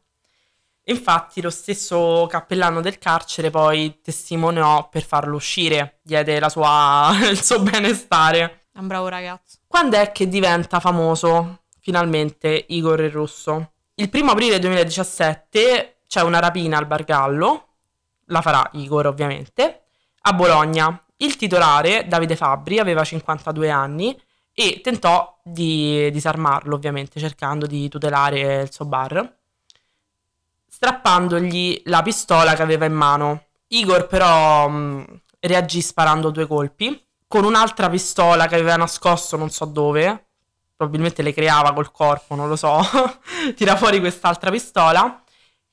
Infatti 0.86 1.40
lo 1.40 1.50
stesso 1.50 2.26
cappellano 2.28 2.80
del 2.80 2.98
carcere 2.98 3.50
poi 3.50 4.00
testimoniò 4.02 4.88
per 4.88 5.04
farlo 5.04 5.36
uscire, 5.36 6.00
diede 6.02 6.40
la 6.40 6.48
sua, 6.48 7.12
il 7.30 7.42
suo 7.42 7.60
benestare. 7.60 8.66
È 8.72 8.78
un 8.78 8.88
bravo 8.88 9.08
ragazzo. 9.08 9.58
Quando 9.66 9.96
è 9.96 10.10
che 10.10 10.28
diventa 10.28 10.80
famoso 10.80 11.62
finalmente 11.78 12.64
Igor 12.68 13.00
il 13.00 13.10
Russo? 13.10 13.72
Il 13.94 14.08
primo 14.08 14.32
aprile 14.32 14.58
2017 14.58 15.98
c'è 16.08 16.22
una 16.22 16.40
rapina 16.40 16.78
al 16.78 16.86
Bargallo, 16.86 17.68
la 18.26 18.40
farà 18.40 18.68
Igor 18.72 19.06
ovviamente, 19.06 19.82
a 20.22 20.32
Bologna. 20.32 21.00
Il 21.18 21.36
titolare, 21.36 22.08
Davide 22.08 22.34
Fabbri, 22.34 22.80
aveva 22.80 23.04
52 23.04 23.70
anni 23.70 24.20
e 24.54 24.80
tentò 24.82 25.40
di 25.42 26.10
disarmarlo 26.10 26.74
ovviamente 26.74 27.18
cercando 27.18 27.66
di 27.66 27.88
tutelare 27.88 28.62
il 28.62 28.72
suo 28.72 28.84
bar, 28.84 29.38
strappandogli 30.68 31.82
la 31.86 32.02
pistola 32.02 32.54
che 32.54 32.62
aveva 32.62 32.84
in 32.84 32.92
mano. 32.92 33.46
Igor 33.68 34.06
però 34.06 34.68
mh, 34.68 35.20
reagì 35.40 35.80
sparando 35.80 36.30
due 36.30 36.46
colpi 36.46 37.02
con 37.26 37.44
un'altra 37.44 37.88
pistola 37.88 38.46
che 38.46 38.56
aveva 38.56 38.76
nascosto 38.76 39.36
non 39.38 39.48
so 39.48 39.64
dove, 39.64 40.26
probabilmente 40.76 41.22
le 41.22 41.32
creava 41.32 41.72
col 41.72 41.90
corpo, 41.90 42.34
non 42.34 42.48
lo 42.48 42.56
so, 42.56 42.78
tira 43.56 43.76
fuori 43.76 44.00
quest'altra 44.00 44.50
pistola, 44.50 45.21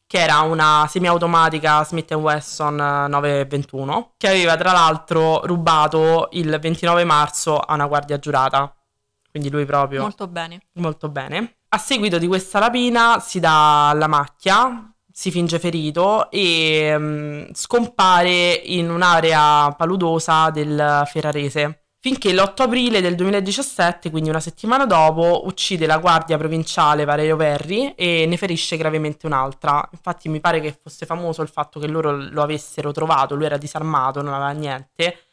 che 0.09 0.17
era 0.17 0.39
una 0.39 0.87
semiautomatica 0.89 1.83
Smith 1.83 2.11
Wesson 2.13 2.75
921, 2.75 4.13
che 4.17 4.27
aveva 4.27 4.57
tra 4.57 4.71
l'altro 4.71 5.45
rubato 5.45 6.29
il 6.31 6.57
29 6.59 7.03
marzo 7.03 7.59
a 7.59 7.75
una 7.75 7.85
guardia 7.85 8.17
giurata. 8.17 8.75
Quindi 9.29 9.51
lui 9.51 9.65
proprio 9.65 10.01
Molto 10.01 10.27
bene. 10.27 10.61
molto 10.79 11.09
bene. 11.09 11.57
A 11.69 11.77
seguito 11.77 12.17
di 12.17 12.25
questa 12.25 12.57
rapina 12.57 13.19
si 13.19 13.39
dà 13.39 13.91
la 13.93 14.07
macchia, 14.07 14.91
si 15.11 15.29
finge 15.29 15.59
ferito 15.59 16.31
e 16.31 16.95
mm, 16.97 17.43
scompare 17.53 18.53
in 18.53 18.89
un'area 18.89 19.75
paludosa 19.77 20.49
del 20.49 21.03
Ferrarese. 21.05 21.78
Finché 22.01 22.31
l'8 22.31 22.61
aprile 22.61 23.01
del 23.01 23.15
2017, 23.15 24.09
quindi 24.09 24.29
una 24.29 24.39
settimana 24.39 24.85
dopo, 24.85 25.45
uccide 25.45 25.85
la 25.85 25.97
guardia 25.97 26.37
provinciale 26.37 27.03
Valerio 27.03 27.35
Verri 27.35 27.93
e 27.95 28.25
ne 28.25 28.37
ferisce 28.37 28.77
gravemente 28.77 29.25
un'altra. 29.25 29.85
Infatti 29.91 30.29
mi 30.29 30.39
pare 30.39 30.61
che 30.61 30.71
fosse 30.81 31.05
famoso 31.05 31.41
il 31.41 31.49
fatto 31.49 31.77
che 31.77 31.87
loro 31.87 32.15
lo 32.15 32.41
avessero 32.41 32.93
trovato, 32.93 33.35
lui 33.35 33.45
era 33.47 33.57
disarmato, 33.57 34.21
non 34.21 34.33
aveva 34.33 34.51
niente. 34.51 35.25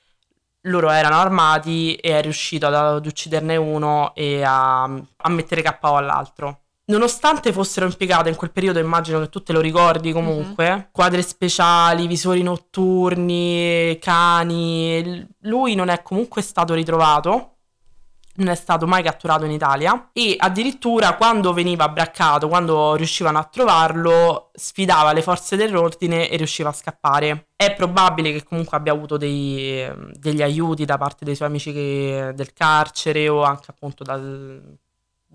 Loro 0.63 0.91
erano 0.91 1.17
armati 1.21 1.95
e 1.95 2.19
è 2.19 2.23
riuscito 2.23 2.67
ad, 2.67 2.75
ad 2.75 3.07
ucciderne 3.07 3.55
uno 3.57 4.13
e 4.17 4.43
a, 4.43 4.83
a 4.83 5.29
mettere 5.29 5.63
KO 5.63 5.95
all'altro. 5.95 6.66
Nonostante 6.88 7.52
fossero 7.52 7.87
impiegate 7.87 8.28
in 8.28 8.37
quel 8.37 8.52
periodo, 8.52 8.78
immagino 8.78 9.19
che 9.19 9.28
tu 9.28 9.43
te 9.43 9.52
lo 9.52 9.61
ricordi 9.61 10.12
comunque, 10.12 10.88
quadre 10.93 11.21
speciali, 11.23 12.07
visori 12.07 12.43
notturni, 12.43 13.99
cani, 14.00 15.26
lui 15.40 15.75
non 15.75 15.88
è 15.88 16.00
comunque 16.02 16.43
stato 16.43 16.75
ritrovato, 16.75 17.55
non 18.37 18.49
è 18.49 18.55
stato 18.55 18.87
mai 18.87 19.02
catturato 19.02 19.45
in 19.47 19.50
Italia 19.50 20.11
e 20.12 20.37
addirittura 20.38 21.14
quando 21.16 21.52
veniva 21.52 21.88
braccato, 21.88 22.47
quando 22.49 22.95
riuscivano 22.95 23.38
a 23.38 23.45
trovarlo, 23.50 24.50
sfidava 24.55 25.12
le 25.12 25.23
forze 25.23 25.57
dell'ordine 25.57 26.28
e 26.28 26.37
riusciva 26.37 26.69
a 26.69 26.73
scappare. 26.73 27.49
È 27.57 27.75
probabile 27.75 28.31
che 28.31 28.45
comunque 28.45 28.76
abbia 28.76 28.93
avuto 28.93 29.16
dei- 29.16 29.90
degli 30.12 30.43
aiuti 30.43 30.85
da 30.85 30.99
parte 30.99 31.25
dei 31.25 31.35
suoi 31.35 31.49
amici 31.49 31.73
che- 31.73 32.33
del 32.35 32.52
carcere 32.52 33.28
o 33.28 33.43
anche 33.43 33.71
appunto 33.71 34.05
dal- 34.05 34.78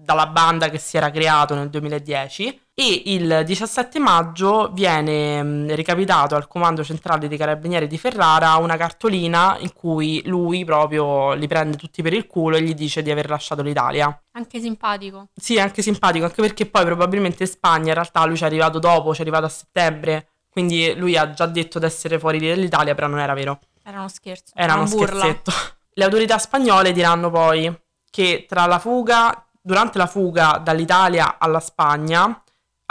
dalla 0.03 0.27
banda 0.27 0.69
che 0.69 0.77
si 0.77 0.97
era 0.97 1.09
creato 1.11 1.55
nel 1.55 1.69
2010 1.69 2.61
e 2.73 3.03
il 3.05 3.43
17 3.45 3.99
maggio 3.99 4.71
viene 4.73 5.43
mh, 5.43 5.75
recapitato 5.75 6.35
al 6.35 6.47
comando 6.47 6.83
centrale 6.83 7.27
dei 7.27 7.37
carabinieri 7.37 7.87
di 7.87 7.97
Ferrara 7.97 8.55
una 8.55 8.77
cartolina 8.77 9.57
in 9.59 9.73
cui 9.73 10.21
lui 10.25 10.65
proprio 10.65 11.33
li 11.33 11.47
prende 11.47 11.77
tutti 11.77 12.01
per 12.01 12.13
il 12.13 12.27
culo 12.27 12.55
e 12.55 12.63
gli 12.63 12.73
dice 12.73 13.01
di 13.01 13.11
aver 13.11 13.29
lasciato 13.29 13.61
l'Italia. 13.61 14.23
Anche 14.31 14.59
simpatico. 14.59 15.27
Sì, 15.35 15.59
anche 15.59 15.81
simpatico, 15.81 16.25
anche 16.25 16.41
perché 16.41 16.65
poi 16.65 16.85
probabilmente 16.85 17.43
in 17.43 17.49
Spagna 17.49 17.89
in 17.89 17.93
realtà 17.93 18.25
lui 18.25 18.37
ci 18.37 18.43
è 18.43 18.47
arrivato 18.47 18.79
dopo, 18.79 19.13
ci 19.13 19.19
è 19.19 19.23
arrivato 19.23 19.45
a 19.45 19.49
settembre, 19.49 20.29
quindi 20.49 20.93
lui 20.95 21.15
ha 21.17 21.31
già 21.31 21.45
detto 21.45 21.79
di 21.79 21.85
essere 21.85 22.19
fuori 22.19 22.39
dall'Italia, 22.39 22.95
però 22.95 23.07
non 23.07 23.19
era 23.19 23.33
vero. 23.33 23.59
Era 23.83 23.99
uno 23.99 24.09
scherzo. 24.09 24.53
Era 24.55 24.73
uno 24.73 24.83
una 24.83 24.91
burla. 24.91 25.19
scherzetto. 25.19 25.51
Le 25.93 26.03
autorità 26.03 26.37
spagnole 26.37 26.91
diranno 26.93 27.29
poi 27.29 27.73
che 28.09 28.45
tra 28.47 28.65
la 28.65 28.79
fuga, 28.79 29.45
durante 29.61 29.97
la 29.97 30.07
fuga 30.07 30.59
dall'Italia 30.63 31.37
alla 31.37 31.59
Spagna, 31.59 32.43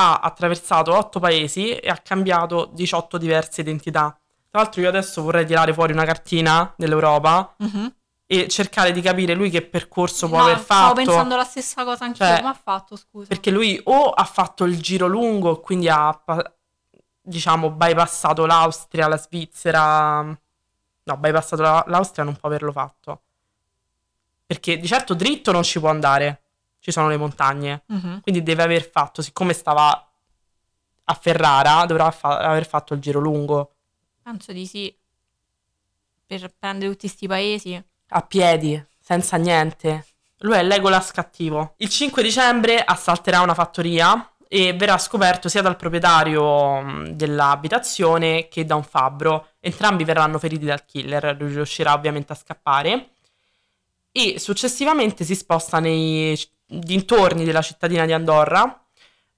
ha 0.03 0.21
attraversato 0.21 0.97
otto 0.97 1.19
paesi 1.21 1.75
e 1.75 1.89
ha 1.91 1.97
cambiato 1.99 2.71
18 2.73 3.19
diverse 3.19 3.61
identità. 3.61 4.17
Tra 4.51 4.63
l'altro 4.63 4.81
io 4.81 4.89
adesso 4.89 5.23
vorrei 5.23 5.45
tirare 5.45 5.73
fuori 5.75 5.93
una 5.93 6.05
cartina 6.05 6.73
dell'Europa 6.77 7.55
Mhm. 7.59 7.95
e 8.27 8.49
cercare 8.49 8.93
di 8.93 9.01
capire 9.03 9.35
lui 9.35 9.51
che 9.51 9.63
percorso 9.63 10.27
può 10.29 10.39
No, 10.39 10.45
aver 10.45 10.61
Stavo 10.61 10.81
fatto. 10.89 10.95
pensando 10.95 11.37
la 11.37 11.45
stessa 11.45 11.85
cosa 11.85 12.05
anch'io. 12.07 12.25
Cioè, 12.25 12.37
Come 12.39 12.49
ha 12.49 12.59
fatto, 12.63 12.97
scusa? 12.97 13.27
Perché 13.29 13.51
lui 13.51 13.79
o 13.85 14.11
ha 14.11 14.25
fatto 14.25 14.65
il 14.65 14.81
giro 14.81 15.07
lungo, 15.07 15.61
quindi 15.61 15.89
ha, 15.89 16.19
diciamo, 17.21 17.71
bypassato 17.71 18.47
l'Austria, 18.47 19.07
la 19.09 19.19
Svizzera. 19.19 20.23
No, 21.03 21.17
bypassato 21.17 21.61
la- 21.63 21.85
l'Austria 21.89 22.25
non 22.25 22.37
può 22.37 22.49
averlo 22.49 22.73
fatto. 22.73 23.23
Perché 24.47 24.79
di 24.79 24.87
certo 24.87 25.15
dritto 25.15 25.53
non 25.53 25.63
ci 25.63 25.79
può 25.79 25.91
andare, 25.91 26.41
ci 26.81 26.91
sono 26.91 27.09
le 27.09 27.17
montagne. 27.17 27.83
Mhm. 27.87 28.21
Quindi 28.23 28.43
deve 28.43 28.63
aver 28.65 28.89
fatto, 28.89 29.23
siccome 29.23 29.53
stava 29.53 30.11
a 31.05 31.15
Ferrara, 31.15 31.85
dovrà 31.87 32.11
fa- 32.11 32.39
aver 32.39 32.67
fatto 32.67 32.95
il 32.95 33.01
giro 33.01 33.21
lungo. 33.21 33.75
Penso 34.23 34.53
di 34.53 34.67
sì. 34.67 34.95
Per 36.27 36.53
prendere 36.59 36.91
tutti 36.93 37.09
sti 37.09 37.27
paesi. 37.27 37.85
a 38.13 38.23
piedi, 38.23 38.83
senza 39.01 39.37
niente. 39.37 40.07
Lui 40.39 40.57
è 40.57 40.63
Legolas 40.65 41.11
cattivo. 41.13 41.75
Il 41.77 41.89
5 41.89 42.23
dicembre 42.23 42.83
assalterà 42.83 43.41
una 43.41 43.55
fattoria 43.55 44.33
e 44.49 44.73
verrà 44.73 44.99
scoperto 44.99 45.49
sia 45.49 45.63
dal 45.63 45.77
proprietario 45.77 46.81
mh, 46.81 47.11
dell'abitazione 47.11 48.49
che 48.49 48.65
da 48.65 48.75
un 48.75 48.83
fabbro. 48.83 49.51
Entrambi 49.61 50.03
verranno 50.05 50.39
feriti 50.39 50.65
dal 50.65 50.85
killer, 50.85 51.37
lui 51.39 51.53
riuscirà 51.55 51.93
ovviamente 51.93 52.33
a 52.33 52.37
scappare. 52.37 53.11
E 54.13 54.39
successivamente 54.41 55.25
si 55.25 55.35
sposta 55.37 55.79
nei 55.79 56.37
dintorni 56.71 57.45
della 57.45 57.63
cittadina 57.63 58.07
di 58.07 58.13
Andorra, 58.13 58.83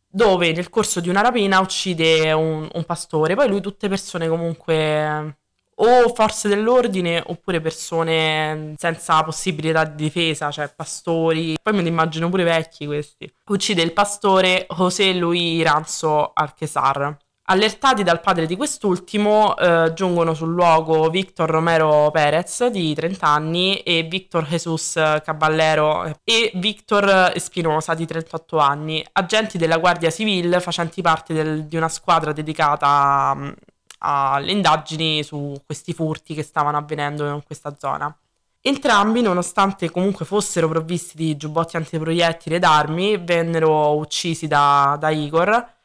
dove 0.07 0.53
nel 0.53 0.69
corso 0.69 1.01
di 1.01 1.09
una 1.09 1.23
rapina 1.23 1.61
uccide 1.61 2.33
un, 2.33 2.69
un 2.71 2.85
pastore. 2.85 3.35
Poi 3.35 3.49
lui 3.49 3.61
tutte 3.61 3.89
persone 3.89 4.29
comunque 4.29 5.37
o 5.75 6.15
forze 6.15 6.49
dell'ordine 6.49 7.23
oppure 7.27 7.61
persone 7.61 8.75
senza 8.77 9.23
possibilità 9.25 9.85
di 9.85 10.05
difesa, 10.05 10.51
cioè 10.51 10.73
pastori. 10.75 11.57
Poi 11.61 11.73
me 11.73 11.83
li 11.83 11.89
immagino 11.89 12.29
pure 12.29 12.45
vecchi 12.45 12.87
questi. 12.87 13.33
Uccide 13.47 13.83
il 13.83 13.93
pastore 13.93 14.67
José 14.69 15.13
Luis 15.15 15.63
Ranzo 15.63 16.33
Alquezar. 16.35 17.17
Allertati 17.45 18.05
dal 18.05 18.21
padre 18.21 18.47
di 18.47 18.55
quest'ultimo, 18.55 19.57
eh, 19.57 19.93
giungono 19.95 20.33
sul 20.33 20.53
luogo 20.53 21.11
Victor 21.11 21.51
Romero 21.51 22.11
Perez 22.13 22.67
di 22.69 22.95
30 22.95 23.27
anni 23.27 23.79
e 23.79 24.05
Victor 24.05 24.47
Jesus 24.47 24.93
Caballero 25.25 26.05
e 26.23 26.53
Victor 26.55 27.33
Espinosa 27.35 27.95
di 27.95 28.07
38 28.07 28.59
anni, 28.59 29.05
agenti 29.13 29.59
della 29.59 29.79
Guardia 29.79 30.11
Civile 30.11 30.61
facenti 30.61 31.03
parte 31.03 31.35
del- 31.35 31.65
di 31.65 31.77
una 31.77 31.89
squadra 31.89 32.33
dedicata 32.33 33.35
mm, 33.35 33.51
alle 33.99 34.53
indagini 34.53 35.23
su 35.25 35.55
questi 35.67 35.93
furti 35.93 36.35
che 36.35 36.43
stavano 36.45 36.77
avvenendo 36.79 37.27
in 37.27 37.43
questa 37.45 37.75
zona. 37.77 38.15
Entrambi, 38.61 39.21
nonostante 39.21 39.91
comunque 39.91 40.25
fossero 40.25 40.69
provvisti 40.69 41.17
di 41.17 41.37
giubbotti 41.37 41.77
antiproiettili 41.77 42.55
ed 42.55 42.63
armi, 42.65 43.17
vennero 43.19 43.97
uccisi 43.97 44.47
da, 44.47 44.97
da 44.99 45.11
Igor, 45.11 45.81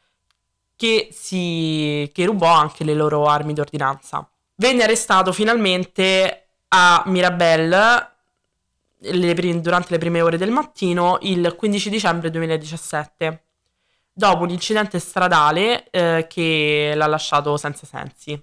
che, 0.78 1.08
si, 1.10 2.08
che 2.14 2.24
rubò 2.24 2.46
anche 2.46 2.84
le 2.84 2.94
loro 2.94 3.26
armi 3.26 3.52
d'ordinanza. 3.52 4.26
Venne 4.54 4.84
arrestato 4.84 5.32
finalmente 5.32 6.50
a 6.68 7.02
Mirabel 7.06 8.08
le 9.00 9.34
prim- 9.34 9.60
durante 9.60 9.88
le 9.90 9.98
prime 9.98 10.20
ore 10.20 10.36
del 10.38 10.50
mattino 10.50 11.18
il 11.22 11.54
15 11.56 11.90
dicembre 11.90 12.30
2017 12.30 13.42
dopo 14.12 14.42
un 14.44 14.50
incidente 14.50 14.98
stradale 14.98 15.88
eh, 15.90 16.26
che 16.28 16.92
l'ha 16.94 17.06
lasciato 17.06 17.56
senza 17.56 17.86
sensi, 17.86 18.40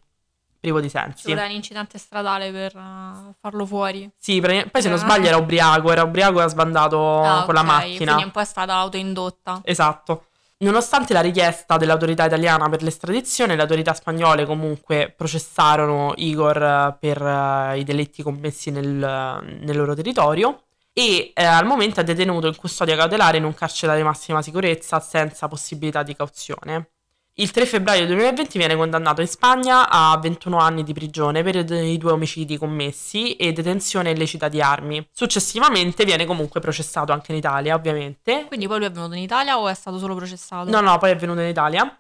privo 0.60 0.80
di 0.80 0.88
Ci 0.90 0.98
sensi. 0.98 1.28
voleva 1.30 1.46
un 1.48 1.52
incidente 1.52 1.98
stradale 1.98 2.52
per 2.52 2.76
eh, 2.76 3.34
farlo 3.40 3.66
fuori. 3.66 4.10
Sì, 4.18 4.40
pre- 4.42 4.68
poi 4.72 4.82
se 4.82 4.90
non 4.90 4.98
sbaglio 4.98 5.28
era 5.28 5.38
ubriaco, 5.38 5.92
era 5.92 6.04
ubriaco 6.04 6.40
e 6.40 6.44
ha 6.44 6.48
sbandato 6.48 7.22
Ah, 7.22 7.44
con 7.44 7.54
la 7.54 7.60
ok, 7.62 7.66
macchina. 7.68 7.98
Quindi 8.14 8.24
un 8.24 8.32
po' 8.32 8.40
è 8.40 8.46
stata 8.46 8.74
autoindotta. 8.76 9.62
Esatto. 9.66 10.28
Nonostante 10.66 11.14
la 11.14 11.22
richiesta 11.22 11.78
dell'autorità 11.78 12.26
italiana 12.26 12.68
per 12.70 12.82
l'estradizione, 12.82 13.56
le 13.56 13.62
autorità 13.62 13.94
spagnole 13.94 14.48
comunque 14.48 15.14
processarono 15.16 16.14
Igor 16.16 16.58
eh, 16.60 16.98
per 17.00 17.22
uh, 17.22 17.78
i 17.78 17.84
delitti 17.84 18.24
commessi 18.24 18.72
nel, 18.72 18.84
nel 18.88 19.78
loro 19.78 19.94
territorio 19.94 20.64
e 20.92 21.34
eh, 21.36 21.44
al 21.44 21.68
momento 21.68 22.00
è 22.00 22.04
detenuto 22.04 22.48
in 22.48 22.56
custodia 22.56 22.96
cautelare 22.96 23.38
in 23.38 23.44
un 23.44 23.54
carcere 23.54 23.96
di 23.96 24.02
massima 24.02 24.42
sicurezza 24.42 25.00
senza 25.00 25.48
possibilità 25.48 26.02
di 26.02 26.16
cauzione. 26.16 26.95
Il 27.38 27.52
3 27.52 27.66
febbraio 27.66 28.06
2020 28.06 28.58
viene 28.58 28.78
condannato 28.78 29.20
in 29.20 29.28
Spagna 29.28 29.90
a 29.90 30.18
21 30.18 30.58
anni 30.58 30.84
di 30.84 30.94
prigione 30.94 31.44
per 31.44 31.70
i 31.70 31.98
due 31.98 32.14
omicidi 32.14 32.58
commessi 32.58 33.36
e 33.36 33.52
detenzione 33.52 34.12
illecita 34.12 34.48
di 34.48 34.62
armi. 34.62 35.06
Successivamente 35.12 36.06
viene 36.06 36.24
comunque 36.24 36.62
processato 36.62 37.12
anche 37.12 37.34
in 37.34 37.38
Italia, 37.40 37.76
ovviamente. 37.76 38.46
Quindi 38.48 38.68
poi 38.68 38.78
lui 38.78 38.88
è 38.88 38.92
venuto 38.92 39.16
in 39.16 39.22
Italia 39.24 39.60
o 39.60 39.68
è 39.68 39.74
stato 39.74 39.98
solo 39.98 40.16
processato? 40.16 40.70
No, 40.70 40.80
no, 40.80 40.98
poi 40.98 41.12
è 41.12 41.18
venuto 41.18 41.42
in 41.42 41.50
Italia. 41.50 42.00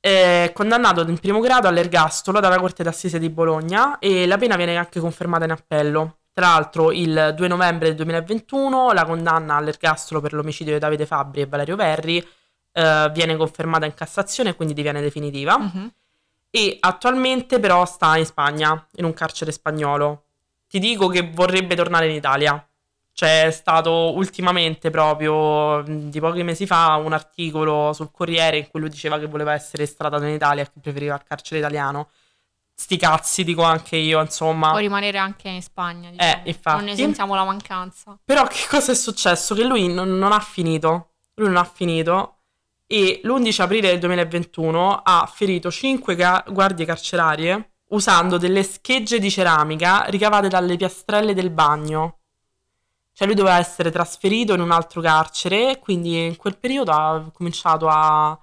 È 0.00 0.50
condannato 0.54 1.02
in 1.02 1.18
primo 1.18 1.40
grado 1.40 1.68
all'ergastolo 1.68 2.40
dalla 2.40 2.58
Corte 2.58 2.82
d'Assise 2.82 3.18
di 3.18 3.28
Bologna 3.28 3.98
e 3.98 4.26
la 4.26 4.38
pena 4.38 4.56
viene 4.56 4.78
anche 4.78 4.98
confermata 4.98 5.44
in 5.44 5.50
appello. 5.50 6.20
Tra 6.32 6.46
l'altro, 6.46 6.90
il 6.90 7.34
2 7.36 7.48
novembre 7.48 7.88
del 7.88 7.96
2021 7.96 8.92
la 8.92 9.04
condanna 9.04 9.56
all'ergastolo 9.56 10.22
per 10.22 10.32
l'omicidio 10.32 10.72
di 10.72 10.78
Davide 10.78 11.04
Fabri 11.04 11.42
e 11.42 11.46
Valerio 11.46 11.76
Verri 11.76 12.26
uh, 12.72 13.10
viene 13.10 13.36
confermata 13.36 13.86
in 13.86 13.94
Cassazione 13.94 14.50
e 14.50 14.54
quindi 14.54 14.74
diviene 14.74 15.00
definitiva. 15.00 15.56
Uh-huh. 15.56 15.90
E 16.50 16.76
attualmente 16.80 17.60
però 17.60 17.84
sta 17.84 18.16
in 18.16 18.26
Spagna, 18.26 18.86
in 18.96 19.04
un 19.04 19.14
carcere 19.14 19.52
spagnolo. 19.52 20.24
Ti 20.68 20.78
dico 20.78 21.08
che 21.08 21.30
vorrebbe 21.30 21.74
tornare 21.74 22.08
in 22.08 22.14
Italia. 22.14 22.64
C'è 23.12 23.50
stato 23.50 24.14
ultimamente, 24.14 24.88
proprio 24.90 25.82
di 25.86 26.18
pochi 26.20 26.42
mesi 26.42 26.66
fa, 26.66 26.94
un 26.94 27.12
articolo 27.12 27.92
sul 27.92 28.10
Corriere 28.10 28.56
in 28.56 28.70
cui 28.70 28.80
lui 28.80 28.88
diceva 28.88 29.18
che 29.18 29.26
voleva 29.26 29.52
essere 29.52 29.82
estradato 29.82 30.24
in 30.24 30.34
Italia 30.34 30.62
e 30.62 30.66
che 30.66 30.80
preferiva 30.80 31.14
il 31.14 31.22
carcere 31.26 31.58
italiano. 31.60 32.08
Sti 32.74 32.96
cazzi, 32.96 33.44
dico 33.44 33.62
anche 33.62 33.96
io, 33.96 34.20
insomma. 34.20 34.70
Può 34.70 34.78
rimanere 34.78 35.18
anche 35.18 35.48
in 35.50 35.60
Spagna, 35.60 36.08
diciamo. 36.08 36.32
Eh, 36.32 36.48
infatti. 36.48 36.76
Non 36.76 36.84
ne 36.86 36.96
sentiamo 36.96 37.34
la 37.34 37.44
mancanza. 37.44 38.18
Però 38.24 38.46
che 38.46 38.66
cosa 38.68 38.92
è 38.92 38.94
successo? 38.94 39.54
Che 39.54 39.64
lui 39.64 39.92
non, 39.92 40.16
non 40.16 40.32
ha 40.32 40.40
finito. 40.40 41.10
Lui 41.34 41.48
non 41.48 41.58
ha 41.58 41.64
finito 41.64 42.39
e 42.92 43.20
l'11 43.22 43.62
aprile 43.62 43.90
del 43.90 44.00
2021 44.00 45.02
ha 45.04 45.30
ferito 45.32 45.70
5 45.70 46.16
ga- 46.16 46.44
guardie 46.48 46.84
carcerarie 46.84 47.74
usando 47.90 48.36
delle 48.36 48.64
schegge 48.64 49.20
di 49.20 49.30
ceramica 49.30 50.02
ricavate 50.06 50.48
dalle 50.48 50.76
piastrelle 50.76 51.32
del 51.32 51.50
bagno. 51.50 52.18
Cioè 53.12 53.28
lui 53.28 53.36
doveva 53.36 53.58
essere 53.58 53.92
trasferito 53.92 54.54
in 54.54 54.60
un 54.60 54.72
altro 54.72 55.00
carcere, 55.00 55.78
quindi 55.78 56.26
in 56.26 56.36
quel 56.36 56.58
periodo 56.58 56.90
ha 56.90 57.30
cominciato 57.32 57.86
a 57.86 58.36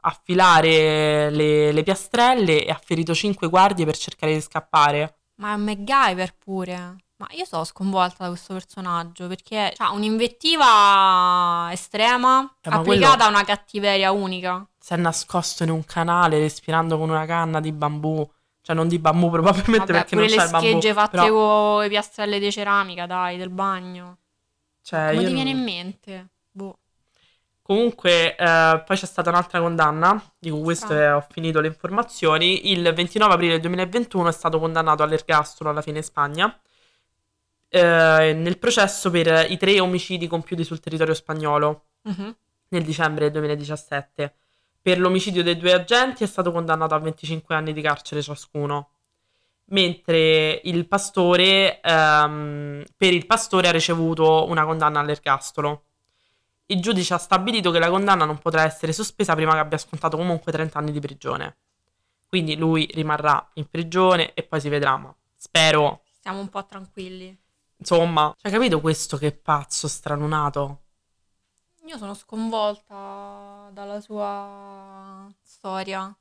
affilare 0.00 1.28
le, 1.28 1.70
le 1.70 1.82
piastrelle 1.82 2.64
e 2.64 2.70
ha 2.70 2.80
ferito 2.82 3.12
5 3.12 3.50
guardie 3.50 3.84
per 3.84 3.98
cercare 3.98 4.32
di 4.32 4.40
scappare. 4.40 5.18
Ma 5.34 5.50
è 5.50 5.54
un 5.56 5.62
MacGyver 5.64 6.34
pure. 6.38 6.96
Ma 7.20 7.26
io 7.32 7.44
sono 7.44 7.64
sconvolta 7.64 8.22
da 8.24 8.28
questo 8.30 8.54
personaggio 8.54 9.26
perché 9.28 9.74
ha 9.76 9.92
un'invettiva 9.92 11.68
estrema 11.70 12.50
Eh, 12.62 12.70
ma 12.70 12.76
applicata 12.76 13.08
quello- 13.16 13.24
a 13.24 13.28
una 13.28 13.44
cattiveria 13.44 14.10
unica. 14.10 14.66
Si 14.78 14.94
è 14.94 14.96
nascosto 14.96 15.62
in 15.62 15.68
un 15.70 15.84
canale 15.84 16.38
respirando 16.38 16.96
con 16.96 17.10
una 17.10 17.26
canna 17.26 17.60
di 17.60 17.72
bambù. 17.72 18.26
Cioè 18.62 18.74
non 18.74 18.88
di 18.88 18.98
bambù 18.98 19.28
probabilmente 19.30 19.92
Vabbè, 19.92 19.92
perché 19.92 20.16
pure 20.16 20.28
non 20.28 20.28
c'è 20.30 20.36
le 20.38 20.44
il 20.44 20.50
bambù. 20.50 20.66
schegge 20.66 20.92
fatte 20.94 21.16
però, 21.18 21.28
con 21.74 21.80
le 21.82 21.88
piastrelle 21.88 22.38
di 22.38 22.50
ceramica, 22.52 23.06
dai, 23.06 23.36
del 23.36 23.50
bagno. 23.50 24.16
cioè, 24.82 25.08
Come 25.10 25.20
io 25.20 25.26
ti 25.28 25.34
viene 25.34 25.50
non- 25.52 25.58
in 25.58 25.64
mente? 25.66 26.28
Boh. 26.50 26.78
Comunque, 27.62 28.34
eh, 28.36 28.82
poi 28.86 28.96
c'è 28.96 29.06
stata 29.06 29.28
un'altra 29.30 29.60
condanna, 29.60 30.20
di 30.38 30.50
cui 30.50 30.62
questo 30.62 30.86
Strano. 30.86 31.02
è, 31.02 31.14
ho 31.14 31.26
finito 31.30 31.60
le 31.60 31.68
informazioni. 31.68 32.70
Il 32.72 32.92
29 32.94 33.34
aprile 33.34 33.52
del 33.52 33.60
2021 33.60 34.28
è 34.28 34.32
stato 34.32 34.58
condannato 34.58 35.02
all'ergastolo 35.02 35.70
alla 35.70 35.82
fine 35.82 35.98
in 35.98 36.04
Spagna, 36.04 36.58
eh, 37.70 38.32
nel 38.36 38.58
processo 38.58 39.10
per 39.10 39.50
i 39.50 39.56
tre 39.56 39.80
omicidi 39.80 40.26
compiuti 40.26 40.64
sul 40.64 40.80
territorio 40.80 41.14
spagnolo 41.14 41.84
Mhm. 42.02 42.36
nel 42.68 42.82
dicembre 42.84 43.24
del 43.30 43.32
2017. 43.32 44.34
Per 44.82 44.98
l'omicidio 44.98 45.42
dei 45.42 45.56
due 45.56 45.72
agenti 45.72 46.24
è 46.24 46.26
stato 46.26 46.52
condannato 46.52 46.94
a 46.94 46.98
25 46.98 47.54
anni 47.54 47.72
di 47.72 47.80
carcere 47.82 48.22
ciascuno, 48.22 48.90
mentre 49.66 50.60
il 50.64 50.86
pastore, 50.86 51.80
ehm, 51.80 52.84
per 52.96 53.12
il 53.12 53.26
pastore 53.26 53.68
ha 53.68 53.72
ricevuto 53.72 54.46
una 54.48 54.64
condanna 54.64 55.00
all'ergastolo. 55.00 55.84
Il 56.66 56.80
giudice 56.80 57.14
ha 57.14 57.18
stabilito 57.18 57.70
che 57.70 57.78
la 57.78 57.90
condanna 57.90 58.24
non 58.24 58.38
potrà 58.38 58.62
essere 58.64 58.92
sospesa 58.92 59.34
prima 59.34 59.52
che 59.52 59.58
abbia 59.58 59.78
scontato 59.78 60.16
comunque 60.16 60.52
30 60.52 60.78
anni 60.78 60.92
di 60.92 61.00
prigione. 61.00 61.56
Quindi 62.26 62.56
lui 62.56 62.88
rimarrà 62.94 63.50
in 63.54 63.66
prigione 63.68 64.34
e 64.34 64.44
poi 64.44 64.60
si 64.60 64.68
vedrà, 64.68 64.96
ma 64.96 65.14
spero, 65.36 66.02
Stiamo 66.20 66.40
un 66.40 66.48
po' 66.48 66.64
tranquilli. 66.64 67.36
Insomma, 67.80 68.32
cioè 68.36 68.52
capito 68.52 68.80
questo 68.80 69.16
che 69.16 69.32
pazzo 69.32 69.88
stralunato? 69.88 70.82
Io 71.86 71.96
sono 71.98 72.14
sconvolta 72.14 73.68
dalla 73.72 74.00
sua 74.00 75.28
storia. 75.42 76.14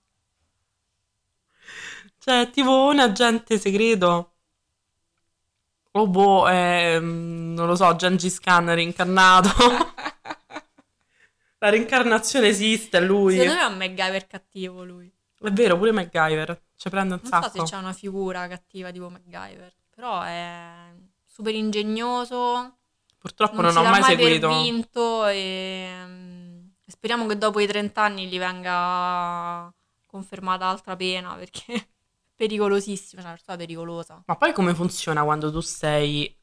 Cioè, 2.17 2.49
tipo 2.49 2.87
un 2.87 2.99
agente 2.99 3.59
segreto. 3.59 4.33
Oh 5.91 6.07
boh, 6.07 6.47
ehm, 6.47 7.53
non 7.55 7.67
lo 7.67 7.75
so, 7.75 7.95
Gengis 7.95 8.39
Khan 8.39 8.73
reincarnato. 8.73 9.49
La 11.61 11.69
reincarnazione 11.69 12.47
esiste, 12.47 12.97
è 12.97 13.01
lui. 13.01 13.33
Secondo 13.37 13.53
me 13.55 13.61
è 13.61 13.65
un 13.65 13.77
MacGyver 13.77 14.27
cattivo 14.27 14.83
lui. 14.83 15.11
È 15.41 15.49
vero, 15.51 15.77
pure 15.77 15.91
MacGyver. 15.91 16.61
Ci 16.75 16.89
prende 16.89 17.15
un 17.15 17.19
Non 17.21 17.31
so 17.31 17.41
sacco. 17.41 17.65
se 17.65 17.71
c'è 17.71 17.77
una 17.77 17.93
figura 17.93 18.47
cattiva 18.47 18.91
tipo 18.91 19.09
MacGyver, 19.09 19.73
però 19.89 20.21
è 20.21 20.93
super 21.39 21.55
ingegnoso, 21.55 22.79
Purtroppo 23.17 23.61
non, 23.61 23.73
non, 23.73 23.85
ho 23.85 23.89
mai 23.89 24.01
mai 24.01 24.17
seguito. 24.17 24.49
vinto 24.49 25.25
e 25.27 25.89
mm, 26.05 26.67
speriamo 26.85 27.27
che 27.27 27.37
dopo 27.37 27.61
i 27.61 27.67
30 27.67 28.01
anni 28.01 28.27
gli 28.27 28.37
venga 28.37 29.73
confermata 30.05 30.65
altra 30.65 30.97
pena 30.97 31.35
perché 31.35 31.73
è 31.73 31.87
pericolosissima, 32.35 33.21
cioè 33.21 33.29
una 33.31 33.39
persona 33.39 33.57
pericolosa. 33.57 34.21
Ma 34.25 34.35
poi 34.35 34.51
come 34.51 34.75
funziona 34.75 35.23
quando 35.23 35.49
tu 35.49 35.61
sei 35.61 36.37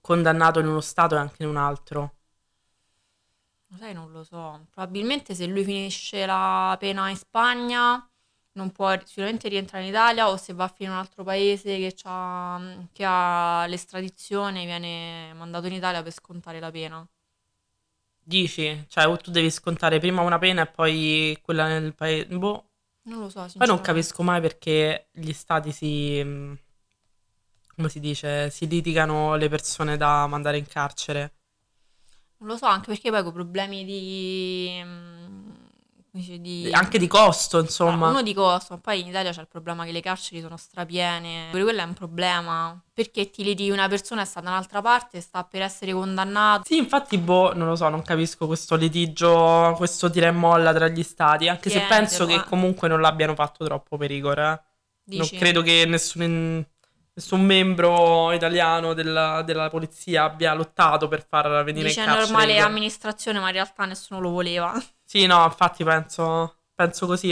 condannato 0.00 0.58
in 0.58 0.66
uno 0.66 0.80
stato 0.80 1.14
e 1.14 1.18
anche 1.18 1.44
in 1.44 1.48
un 1.48 1.56
altro? 1.56 2.14
Lo 3.68 3.76
sai, 3.76 3.94
non 3.94 4.10
lo 4.10 4.24
so. 4.24 4.66
Probabilmente 4.70 5.36
se 5.36 5.46
lui 5.46 5.62
finisce 5.62 6.26
la 6.26 6.76
pena 6.80 7.08
in 7.10 7.16
Spagna 7.16 8.09
non 8.60 8.70
può 8.72 8.92
sicuramente 9.04 9.48
rientrare 9.48 9.84
in 9.84 9.90
Italia 9.90 10.28
o 10.30 10.36
se 10.36 10.52
va 10.52 10.64
a 10.64 10.68
finire 10.68 10.86
in 10.92 10.98
un 10.98 10.98
altro 11.04 11.24
paese 11.24 11.78
che, 11.78 11.94
c'ha- 11.96 12.86
che 12.92 13.04
ha 13.06 13.66
l'estradizione 13.66 14.64
viene 14.64 15.32
mandato 15.34 15.66
in 15.66 15.74
Italia 15.74 16.02
per 16.02 16.12
scontare 16.12 16.60
la 16.60 16.70
pena. 16.70 17.06
Dici? 18.22 18.84
Cioè, 18.88 19.06
o 19.08 19.16
tu 19.16 19.30
devi 19.30 19.50
scontare 19.50 19.98
prima 19.98 20.22
una 20.22 20.38
pena 20.38 20.62
e 20.62 20.66
poi 20.70 21.36
quella 21.42 21.66
nel 21.66 21.94
paese. 21.94 22.26
Boh. 22.36 22.66
Non 23.04 23.20
lo 23.20 23.28
so, 23.30 23.46
Poi 23.56 23.66
non 23.66 23.80
capisco 23.80 24.22
mai 24.22 24.40
perché 24.40 25.08
gli 25.12 25.32
stati 25.32 25.72
si, 25.72 26.22
mh, 26.22 26.58
come 27.74 27.88
si 27.88 28.00
dice, 28.00 28.50
si 28.50 28.68
litigano 28.68 29.34
le 29.36 29.48
persone 29.48 29.96
da 29.96 30.26
mandare 30.26 30.58
in 30.58 30.66
carcere. 30.66 31.32
Non 32.38 32.48
lo 32.48 32.56
so, 32.56 32.66
anche 32.66 32.86
perché 32.88 33.10
poi 33.10 33.22
con 33.22 33.32
problemi 33.32 33.84
di... 33.84 34.80
mm, 34.82 35.50
come 35.50 35.50
si 35.58 35.58
dice, 35.92 35.99
di... 36.12 36.68
Anche 36.72 36.98
di 36.98 37.06
costo, 37.06 37.58
insomma. 37.60 38.06
Ah, 38.06 38.10
uno 38.10 38.22
di 38.22 38.34
costo, 38.34 38.74
ma 38.74 38.80
poi 38.80 39.00
in 39.00 39.06
Italia 39.06 39.30
c'è 39.30 39.40
il 39.40 39.48
problema 39.48 39.84
che 39.84 39.92
le 39.92 40.00
carceri 40.00 40.40
sono 40.40 40.56
strapiene. 40.56 41.48
Pure 41.50 41.62
quello 41.62 41.80
è 41.80 41.84
un 41.84 41.94
problema. 41.94 42.82
Perché 42.92 43.30
ti 43.30 43.44
liti 43.44 43.70
una 43.70 43.88
persona 43.88 44.22
è 44.22 44.24
stata 44.24 44.46
da 44.46 44.52
un'altra 44.52 44.82
parte, 44.82 45.20
sta 45.20 45.44
per 45.44 45.62
essere 45.62 45.92
condannato. 45.92 46.64
Sì, 46.66 46.76
infatti, 46.76 47.16
boh, 47.16 47.54
non 47.54 47.68
lo 47.68 47.76
so, 47.76 47.88
non 47.88 48.02
capisco 48.02 48.46
questo 48.46 48.76
litigio, 48.76 49.74
questo 49.76 50.10
tira 50.10 50.26
e 50.26 50.32
molla 50.32 50.72
tra 50.74 50.88
gli 50.88 51.02
stati, 51.02 51.48
anche 51.48 51.70
se 51.70 51.76
Tienitelo, 51.76 52.00
penso 52.00 52.26
che 52.26 52.34
eh. 52.34 52.44
comunque 52.44 52.88
non 52.88 53.00
l'abbiano 53.00 53.34
fatto 53.34 53.64
troppo 53.64 53.96
per 53.96 54.10
Igor, 54.10 54.38
eh. 54.38 54.62
Non 55.16 55.26
credo 55.28 55.62
che 55.62 55.86
nessun, 55.86 56.64
nessun 57.14 57.40
membro 57.40 58.30
italiano 58.32 58.94
della, 58.94 59.42
della 59.42 59.68
polizia 59.68 60.24
abbia 60.24 60.54
lottato 60.54 61.08
per 61.08 61.26
far 61.26 61.64
venire 61.64 61.88
Dice 61.88 62.00
in 62.00 62.06
carcere 62.06 62.26
normale 62.28 62.52
Igor. 62.52 62.66
amministrazione, 62.66 63.40
ma 63.40 63.46
in 63.46 63.54
realtà 63.54 63.84
nessuno 63.86 64.20
lo 64.20 64.30
voleva. 64.30 64.72
Sì, 65.10 65.26
no, 65.26 65.42
infatti 65.44 65.82
penso, 65.82 66.58
penso 66.72 67.04
così. 67.06 67.30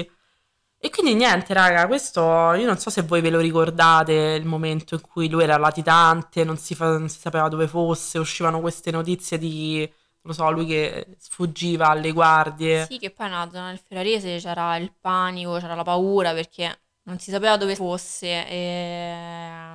E 0.79 0.91
quindi 0.91 1.14
niente, 1.14 1.55
raga, 1.55 1.87
questo 1.87 2.21
io 2.55 2.67
non 2.67 2.77
so 2.77 2.91
se 2.91 3.03
voi 3.03 3.21
ve 3.21 3.31
lo 3.31 3.38
ricordate 3.38 4.12
il 4.12 4.45
momento 4.45 4.97
in 4.97 5.01
cui 5.01 5.29
lui 5.29 5.45
era 5.45 5.57
latitante, 5.59 6.43
non 6.43 6.57
si, 6.57 6.75
fa- 6.75 6.99
non 6.99 7.09
si 7.09 7.21
sapeva 7.21 7.49
dove 7.49 7.69
fosse, 7.69 8.19
uscivano 8.19 8.61
queste 8.61 8.91
notizie 8.91 9.38
di, 9.38 9.79
non 9.83 9.93
lo 10.23 10.33
so, 10.33 10.51
lui 10.51 10.67
che 10.67 11.07
sfuggiva 11.21 11.88
alle 11.91 12.11
guardie. 12.11 12.85
Sì, 12.87 12.99
che 12.99 13.12
poi 13.12 13.29
nella 13.29 13.49
zona 13.49 13.69
del 13.69 13.79
Ferrarese 13.79 14.38
c'era 14.38 14.77
il 14.77 14.93
panico, 15.01 15.59
c'era 15.59 15.77
la 15.77 15.85
paura 15.85 16.33
perché 16.35 16.81
non 17.05 17.21
si 17.21 17.31
sapeva 17.31 17.57
dove 17.57 17.77
fosse 17.77 18.45
e 18.49 19.14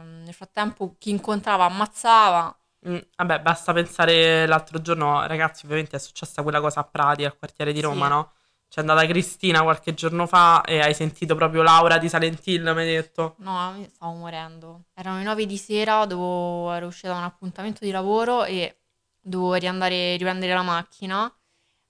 mm, 0.03 0.23
nel 0.25 0.33
frattempo 0.33 0.95
chi 0.99 1.09
incontrava 1.11 1.65
ammazzava. 1.65 2.53
Mm, 2.87 2.97
vabbè, 3.15 3.39
basta 3.41 3.71
pensare 3.73 4.45
l'altro 4.45 4.81
giorno, 4.81 5.25
ragazzi, 5.25 5.65
ovviamente 5.65 5.95
è 5.95 5.99
successa 5.99 6.41
quella 6.43 6.59
cosa 6.59 6.81
a 6.81 6.83
Prati, 6.83 7.23
al 7.23 7.37
quartiere 7.37 7.71
di 7.71 7.79
Sì. 7.79 7.85
Roma, 7.85 8.07
no? 8.07 8.33
C'è 8.67 8.81
andata 8.81 9.05
Cristina 9.05 9.61
qualche 9.61 9.93
giorno 9.93 10.25
fa 10.25 10.63
e 10.63 10.79
hai 10.79 10.93
sentito 10.95 11.35
proprio 11.35 11.61
Laura 11.61 11.97
di 11.99 12.09
Silent 12.09 12.45
Hill, 12.47 12.63
mi 12.73 12.81
hai 12.81 12.87
detto. 12.87 13.35
No, 13.37 13.85
stavo 13.93 14.13
morendo. 14.13 14.85
Erano 14.95 15.17
le 15.17 15.23
9 15.23 15.45
di 15.45 15.57
sera, 15.57 16.05
dovevo, 16.05 16.71
ero 16.71 16.87
uscita 16.87 17.09
da 17.09 17.19
un 17.19 17.23
appuntamento 17.23 17.85
di 17.85 17.91
lavoro 17.91 18.43
e 18.45 18.79
dovevo 19.21 19.53
riandare, 19.53 20.15
riprendere 20.17 20.53
la 20.53 20.63
macchina. 20.63 21.31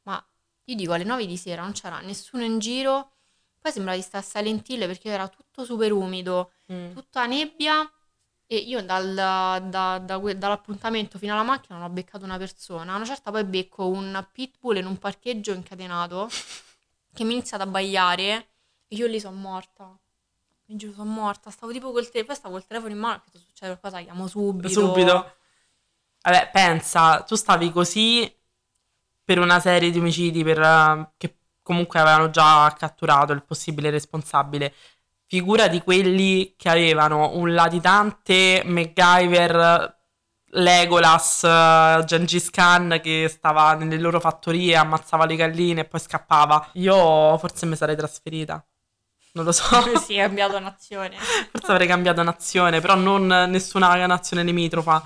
Ma 0.03 0.23
io 0.65 0.75
dico 0.75 0.91
alle 0.91 1.05
9 1.05 1.25
di 1.25 1.37
sera 1.37 1.61
non 1.61 1.71
c'era 1.71 1.99
nessuno 2.01 2.43
in 2.43 2.59
giro. 2.59 3.11
Poi 3.59 3.71
sembrava 3.71 3.95
di 3.97 4.03
stare 4.03 4.23
a 4.25 4.27
Silent 4.27 4.67
Hill 4.67 4.85
perché 4.85 5.07
era 5.09 5.29
tutto 5.29 5.63
super 5.63 5.91
umido, 5.93 6.51
Mm. 6.71 6.91
tutta 6.91 7.25
nebbia. 7.25 7.89
E 8.45 8.57
io 8.57 8.83
dal- 8.83 9.13
da- 9.15 9.59
da 9.59 9.97
dall'appuntamento 9.99 11.17
fino 11.17 11.33
alla 11.33 11.43
macchina 11.43 11.77
non 11.77 11.87
ho 11.87 11.91
beccato 11.93 12.23
una 12.25 12.37
persona. 12.37 12.93
A 12.93 12.95
una 12.97 13.05
certa 13.05 13.31
poi 13.31 13.43
becco 13.45 13.87
un 13.87 14.27
pitbull 14.31 14.77
in 14.77 14.85
un 14.85 14.97
parcheggio 14.97 15.53
incatenato 15.53 16.29
che 17.13 17.23
mi 17.23 17.33
inizia 17.33 17.57
ad 17.57 17.67
abbaiare 17.67 18.29
e 18.87 18.95
io 18.95 19.07
lì 19.07 19.19
sono 19.19 19.37
morta. 19.37 19.97
Mi 20.65 20.75
giuro, 20.75 20.93
sono 20.93 21.09
morta. 21.11 21.49
Stavo 21.49 21.71
tipo 21.71 21.91
col 21.91 22.09
telefono, 22.09 22.25
poi 22.25 22.35
stavo 22.35 22.53
col 22.55 22.65
telefono 22.65 22.93
in 22.93 22.99
mano, 22.99 23.23
ho 23.25 23.39
succede 23.39 23.77
qualcosa, 23.77 24.03
chiamo 24.03 24.27
subito. 24.27 24.69
Subito. 24.69 25.35
Vabbè, 26.21 26.49
pensa, 26.51 27.21
tu 27.23 27.35
stavi 27.35 27.71
così 27.71 28.33
per 29.23 29.39
una 29.39 29.59
serie 29.59 29.91
di 29.91 29.99
omicidi 29.99 30.43
per, 30.43 30.59
eh, 30.61 31.13
che 31.17 31.37
comunque 31.61 31.99
avevano 31.99 32.29
già 32.29 32.73
catturato 32.77 33.33
il 33.33 33.43
possibile 33.43 33.89
responsabile. 33.89 34.73
Figura 35.33 35.67
di 35.67 35.81
quelli 35.81 36.53
che 36.55 36.69
avevano 36.69 37.31
un 37.37 37.55
latitante 37.55 38.61
MacGyver, 38.63 39.97
Legolas, 40.51 41.43
eh, 41.43 42.03
Gengis 42.05 42.51
Khan 42.51 42.99
che 43.01 43.27
stava 43.35 43.73
nelle 43.73 43.97
loro 43.97 44.19
fattorie, 44.19 44.75
ammazzava 44.75 45.25
le 45.25 45.35
galline 45.35 45.81
e 45.81 45.85
poi 45.85 45.99
scappava. 45.99 46.69
Io 46.73 47.35
forse 47.39 47.65
mi 47.65 47.75
sarei 47.75 47.95
trasferita. 47.95 48.63
Non 49.31 49.45
lo 49.45 49.51
so. 49.51 49.65
sì, 50.05 50.17
è 50.17 50.21
cambiato 50.21 50.59
nazione. 50.59 51.15
Forse 51.49 51.71
avrei 51.71 51.87
cambiato 51.87 52.21
nazione, 52.21 52.79
però 52.79 52.93
non 52.93 53.25
nessuna 53.25 54.05
nazione 54.05 54.43
limitrofa. 54.43 55.01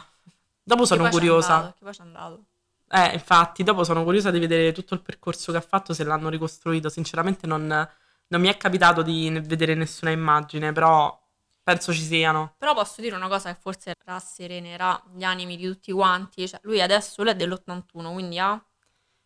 Dopo 0.62 0.84
sono 0.84 1.08
curiosa. 1.08 1.74
che 1.74 1.86
poi 1.86 1.94
c'è 1.94 2.02
andato. 2.02 2.44
Eh, 2.92 3.14
infatti, 3.14 3.64
dopo 3.64 3.86
sono 3.86 4.04
curiosa 4.04 4.30
di 4.30 4.40
vedere 4.40 4.74
tutto 4.74 4.94
il 4.94 5.02
percorso 5.02 5.54
che 5.54 5.60
ha 5.60 5.66
fatto, 5.66 5.94
se 5.94 6.04
l'hanno 6.04 6.28
ricostruito. 6.28 6.90
Sinceramente 6.90 7.48
non, 7.48 7.90
non 8.28 8.42
mi 8.42 8.48
è 8.48 8.58
capitato 8.58 9.02
di 9.02 9.30
vedere 9.44 9.74
nessuna 9.76 10.12
immagine, 10.12 10.72
però 10.72 11.18
penso 11.64 11.94
ci 11.94 12.04
siano. 12.04 12.56
Però 12.58 12.74
posso 12.74 13.02
dire 13.02 13.16
una 13.16 13.28
cosa 13.28 13.54
che 13.54 13.60
forse 13.60 13.94
rasserenerà 14.06 15.02
gli 15.14 15.24
animi 15.24 15.58
di 15.58 15.66
tutti 15.66 15.92
quanti. 15.92 16.48
Cioè, 16.48 16.60
lui 16.64 16.82
adesso 16.82 17.22
lui 17.24 17.32
è 17.32 17.36
dell'81, 17.36 18.12
quindi 18.14 18.40
ha 18.40 18.62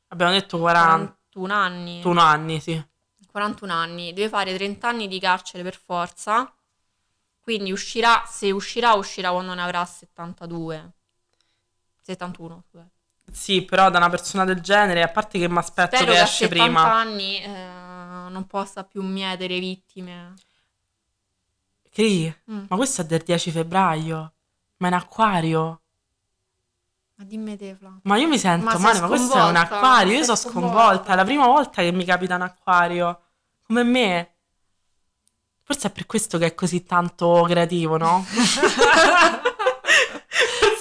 Abbiamo 0.08 0.32
detto 0.34 0.58
41 0.58 1.18
41 1.32 1.54
anni. 1.54 2.02
anni, 2.20 2.60
sì. 2.60 2.86
41 3.32 3.72
anni, 3.74 4.12
deve 4.14 4.28
fare 4.28 4.54
30 4.54 4.88
anni 4.88 5.08
di 5.08 5.20
carcere 5.20 5.64
per 5.64 5.76
forza. 5.78 6.54
Quindi 7.40 7.72
uscirà, 7.72 8.24
se 8.28 8.52
uscirà, 8.52 8.94
uscirà 8.94 9.32
quando 9.32 9.54
ne 9.54 9.62
avrà 9.62 9.86
72. 9.86 10.92
71, 12.02 12.64
scusa. 12.70 12.88
Sì, 13.32 13.62
però 13.64 13.90
da 13.90 13.98
una 14.00 14.10
persona 14.10 14.44
del 14.44 14.60
genere, 14.60 15.02
a 15.04 15.08
parte 15.08 15.40
che 15.40 15.48
mi 15.48 15.58
aspetto 15.58 15.96
che 15.98 16.06
che 16.06 16.20
esce 16.22 16.48
70 16.48 16.64
prima. 16.64 16.94
anni 16.94 17.42
eh, 17.42 17.50
non 18.32 18.48
possa 18.48 18.84
più 18.84 19.04
mietere 19.04 19.60
vittime. 19.60 20.34
Cri, 21.92 22.34
Mm. 22.50 22.66
ma 22.70 22.76
questo 22.78 23.02
è 23.02 23.06
del 23.06 23.22
10 23.22 23.52
febbraio. 23.52 24.34
Ma 24.78 24.88
è 24.88 24.90
in 24.92 24.96
acquario. 24.98 25.82
Ma 27.16 27.24
dimmi 27.26 27.56
te, 27.58 27.76
Fla. 27.76 28.00
Ma 28.04 28.18
io 28.18 28.28
mi 28.28 28.40
sento 28.40 28.66
Ma 28.66 28.78
male, 28.80 29.00
ma 29.02 29.08
questo 29.08 29.36
è 29.38 29.44
un 29.44 29.56
acquario. 29.56 30.14
Io 30.18 30.24
sono 30.24 30.36
sconvolta? 30.38 30.70
sconvolta. 30.78 31.14
È 31.14 31.16
la 31.16 31.24
prima 31.24 31.46
volta 31.46 31.82
che 31.82 31.92
mi 31.92 32.04
capita 32.06 32.36
un 32.36 32.42
acquario. 32.42 33.22
Come 33.68 33.84
me. 33.84 34.34
Forse 35.64 35.90
è 35.90 35.92
per 35.92 36.06
questo 36.08 36.38
che 36.38 36.48
è 36.48 36.56
così 36.56 36.84
tanto 36.84 37.44
creativo, 37.48 37.98
no? 37.98 38.26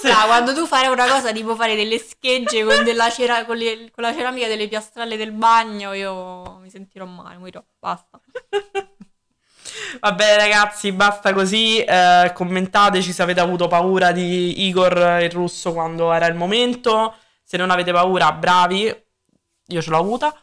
Fra, 0.01 0.25
quando 0.25 0.53
tu 0.53 0.65
fai 0.65 0.87
una 0.87 1.07
cosa 1.07 1.31
tipo 1.31 1.55
fare 1.55 1.75
delle 1.75 1.99
schegge 1.99 2.63
con, 2.63 2.83
della 2.83 3.09
cera- 3.09 3.45
con, 3.45 3.57
le- 3.57 3.91
con 3.91 4.03
la 4.03 4.13
ceramica 4.13 4.47
delle 4.47 4.67
piastrelle 4.67 5.17
del 5.17 5.31
bagno, 5.31 5.93
io 5.93 6.57
mi 6.59 6.69
sentirò 6.69 7.05
male, 7.05 7.37
morirò. 7.37 7.63
Basta. 7.79 8.19
Vabbè, 9.99 10.35
ragazzi, 10.37 10.91
basta 10.91 11.33
così. 11.33 11.79
Eh, 11.83 12.31
commentateci 12.33 13.11
se 13.13 13.21
avete 13.21 13.39
avuto 13.39 13.67
paura 13.67 14.11
di 14.11 14.65
Igor 14.67 15.19
il 15.21 15.31
russo 15.31 15.73
quando 15.73 16.11
era 16.11 16.25
il 16.27 16.35
momento. 16.35 17.15
Se 17.43 17.57
non 17.57 17.69
avete 17.69 17.91
paura, 17.91 18.31
bravi. 18.31 18.85
Io 19.67 19.81
ce 19.81 19.89
l'ho 19.89 19.97
avuta. 19.97 20.33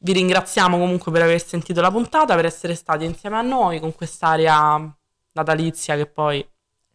Vi 0.00 0.12
ringraziamo 0.12 0.78
comunque 0.78 1.10
per 1.12 1.22
aver 1.22 1.44
sentito 1.44 1.80
la 1.80 1.90
puntata, 1.90 2.34
per 2.36 2.44
essere 2.46 2.74
stati 2.74 3.04
insieme 3.04 3.36
a 3.36 3.42
noi 3.42 3.80
con 3.80 3.92
quest'area 3.94 4.96
natalizia 5.32 5.96
che 5.96 6.06
poi 6.06 6.46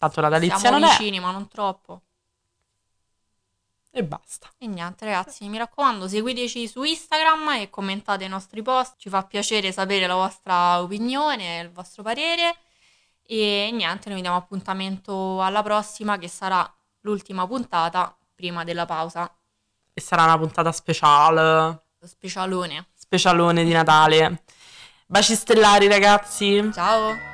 tanto 0.04 0.22
natalizia 0.22 0.58
Siamo 0.58 0.80
non 0.80 0.90
vicini, 0.90 1.20
ma 1.20 1.32
non 1.32 1.48
troppo. 1.48 2.02
è. 3.92 3.98
E 3.98 4.04
basta. 4.04 4.50
E 4.58 4.66
niente, 4.68 5.06
ragazzi, 5.06 5.48
mi 5.48 5.58
raccomando, 5.58 6.08
seguiteci 6.08 6.68
su 6.68 6.82
Instagram 6.84 7.50
e 7.62 7.70
commentate 7.70 8.24
i 8.24 8.28
nostri 8.28 8.62
post. 8.64 8.96
Ci 8.98 9.10
fa 9.10 9.24
piacere 9.24 9.72
sapere 9.72 10.08
la 10.08 10.16
vostra 10.16 10.82
opinione, 10.82 11.60
il 11.60 11.72
vostro 11.72 12.02
parere. 12.02 12.56
E 13.22 13.70
niente, 13.72 14.08
noi 14.08 14.16
vi 14.16 14.22
diamo 14.22 14.38
appuntamento 14.38 15.42
alla 15.42 15.62
prossima, 15.62 16.18
che 16.18 16.28
sarà 16.28 16.68
l'ultima 17.02 17.46
puntata 17.46 18.16
prima 18.34 18.64
della 18.64 18.86
pausa. 18.86 19.32
E 19.94 20.02
sarà 20.02 20.24
una 20.24 20.40
puntata 20.40 20.72
speciale, 20.72 21.84
Specialone. 22.04 22.88
specialone 22.96 23.64
di 23.64 23.72
Natale. 23.72 24.44
Baci 25.06 25.36
stellari, 25.36 25.88
ragazzi. 25.88 26.72
Ciao! 26.74 27.33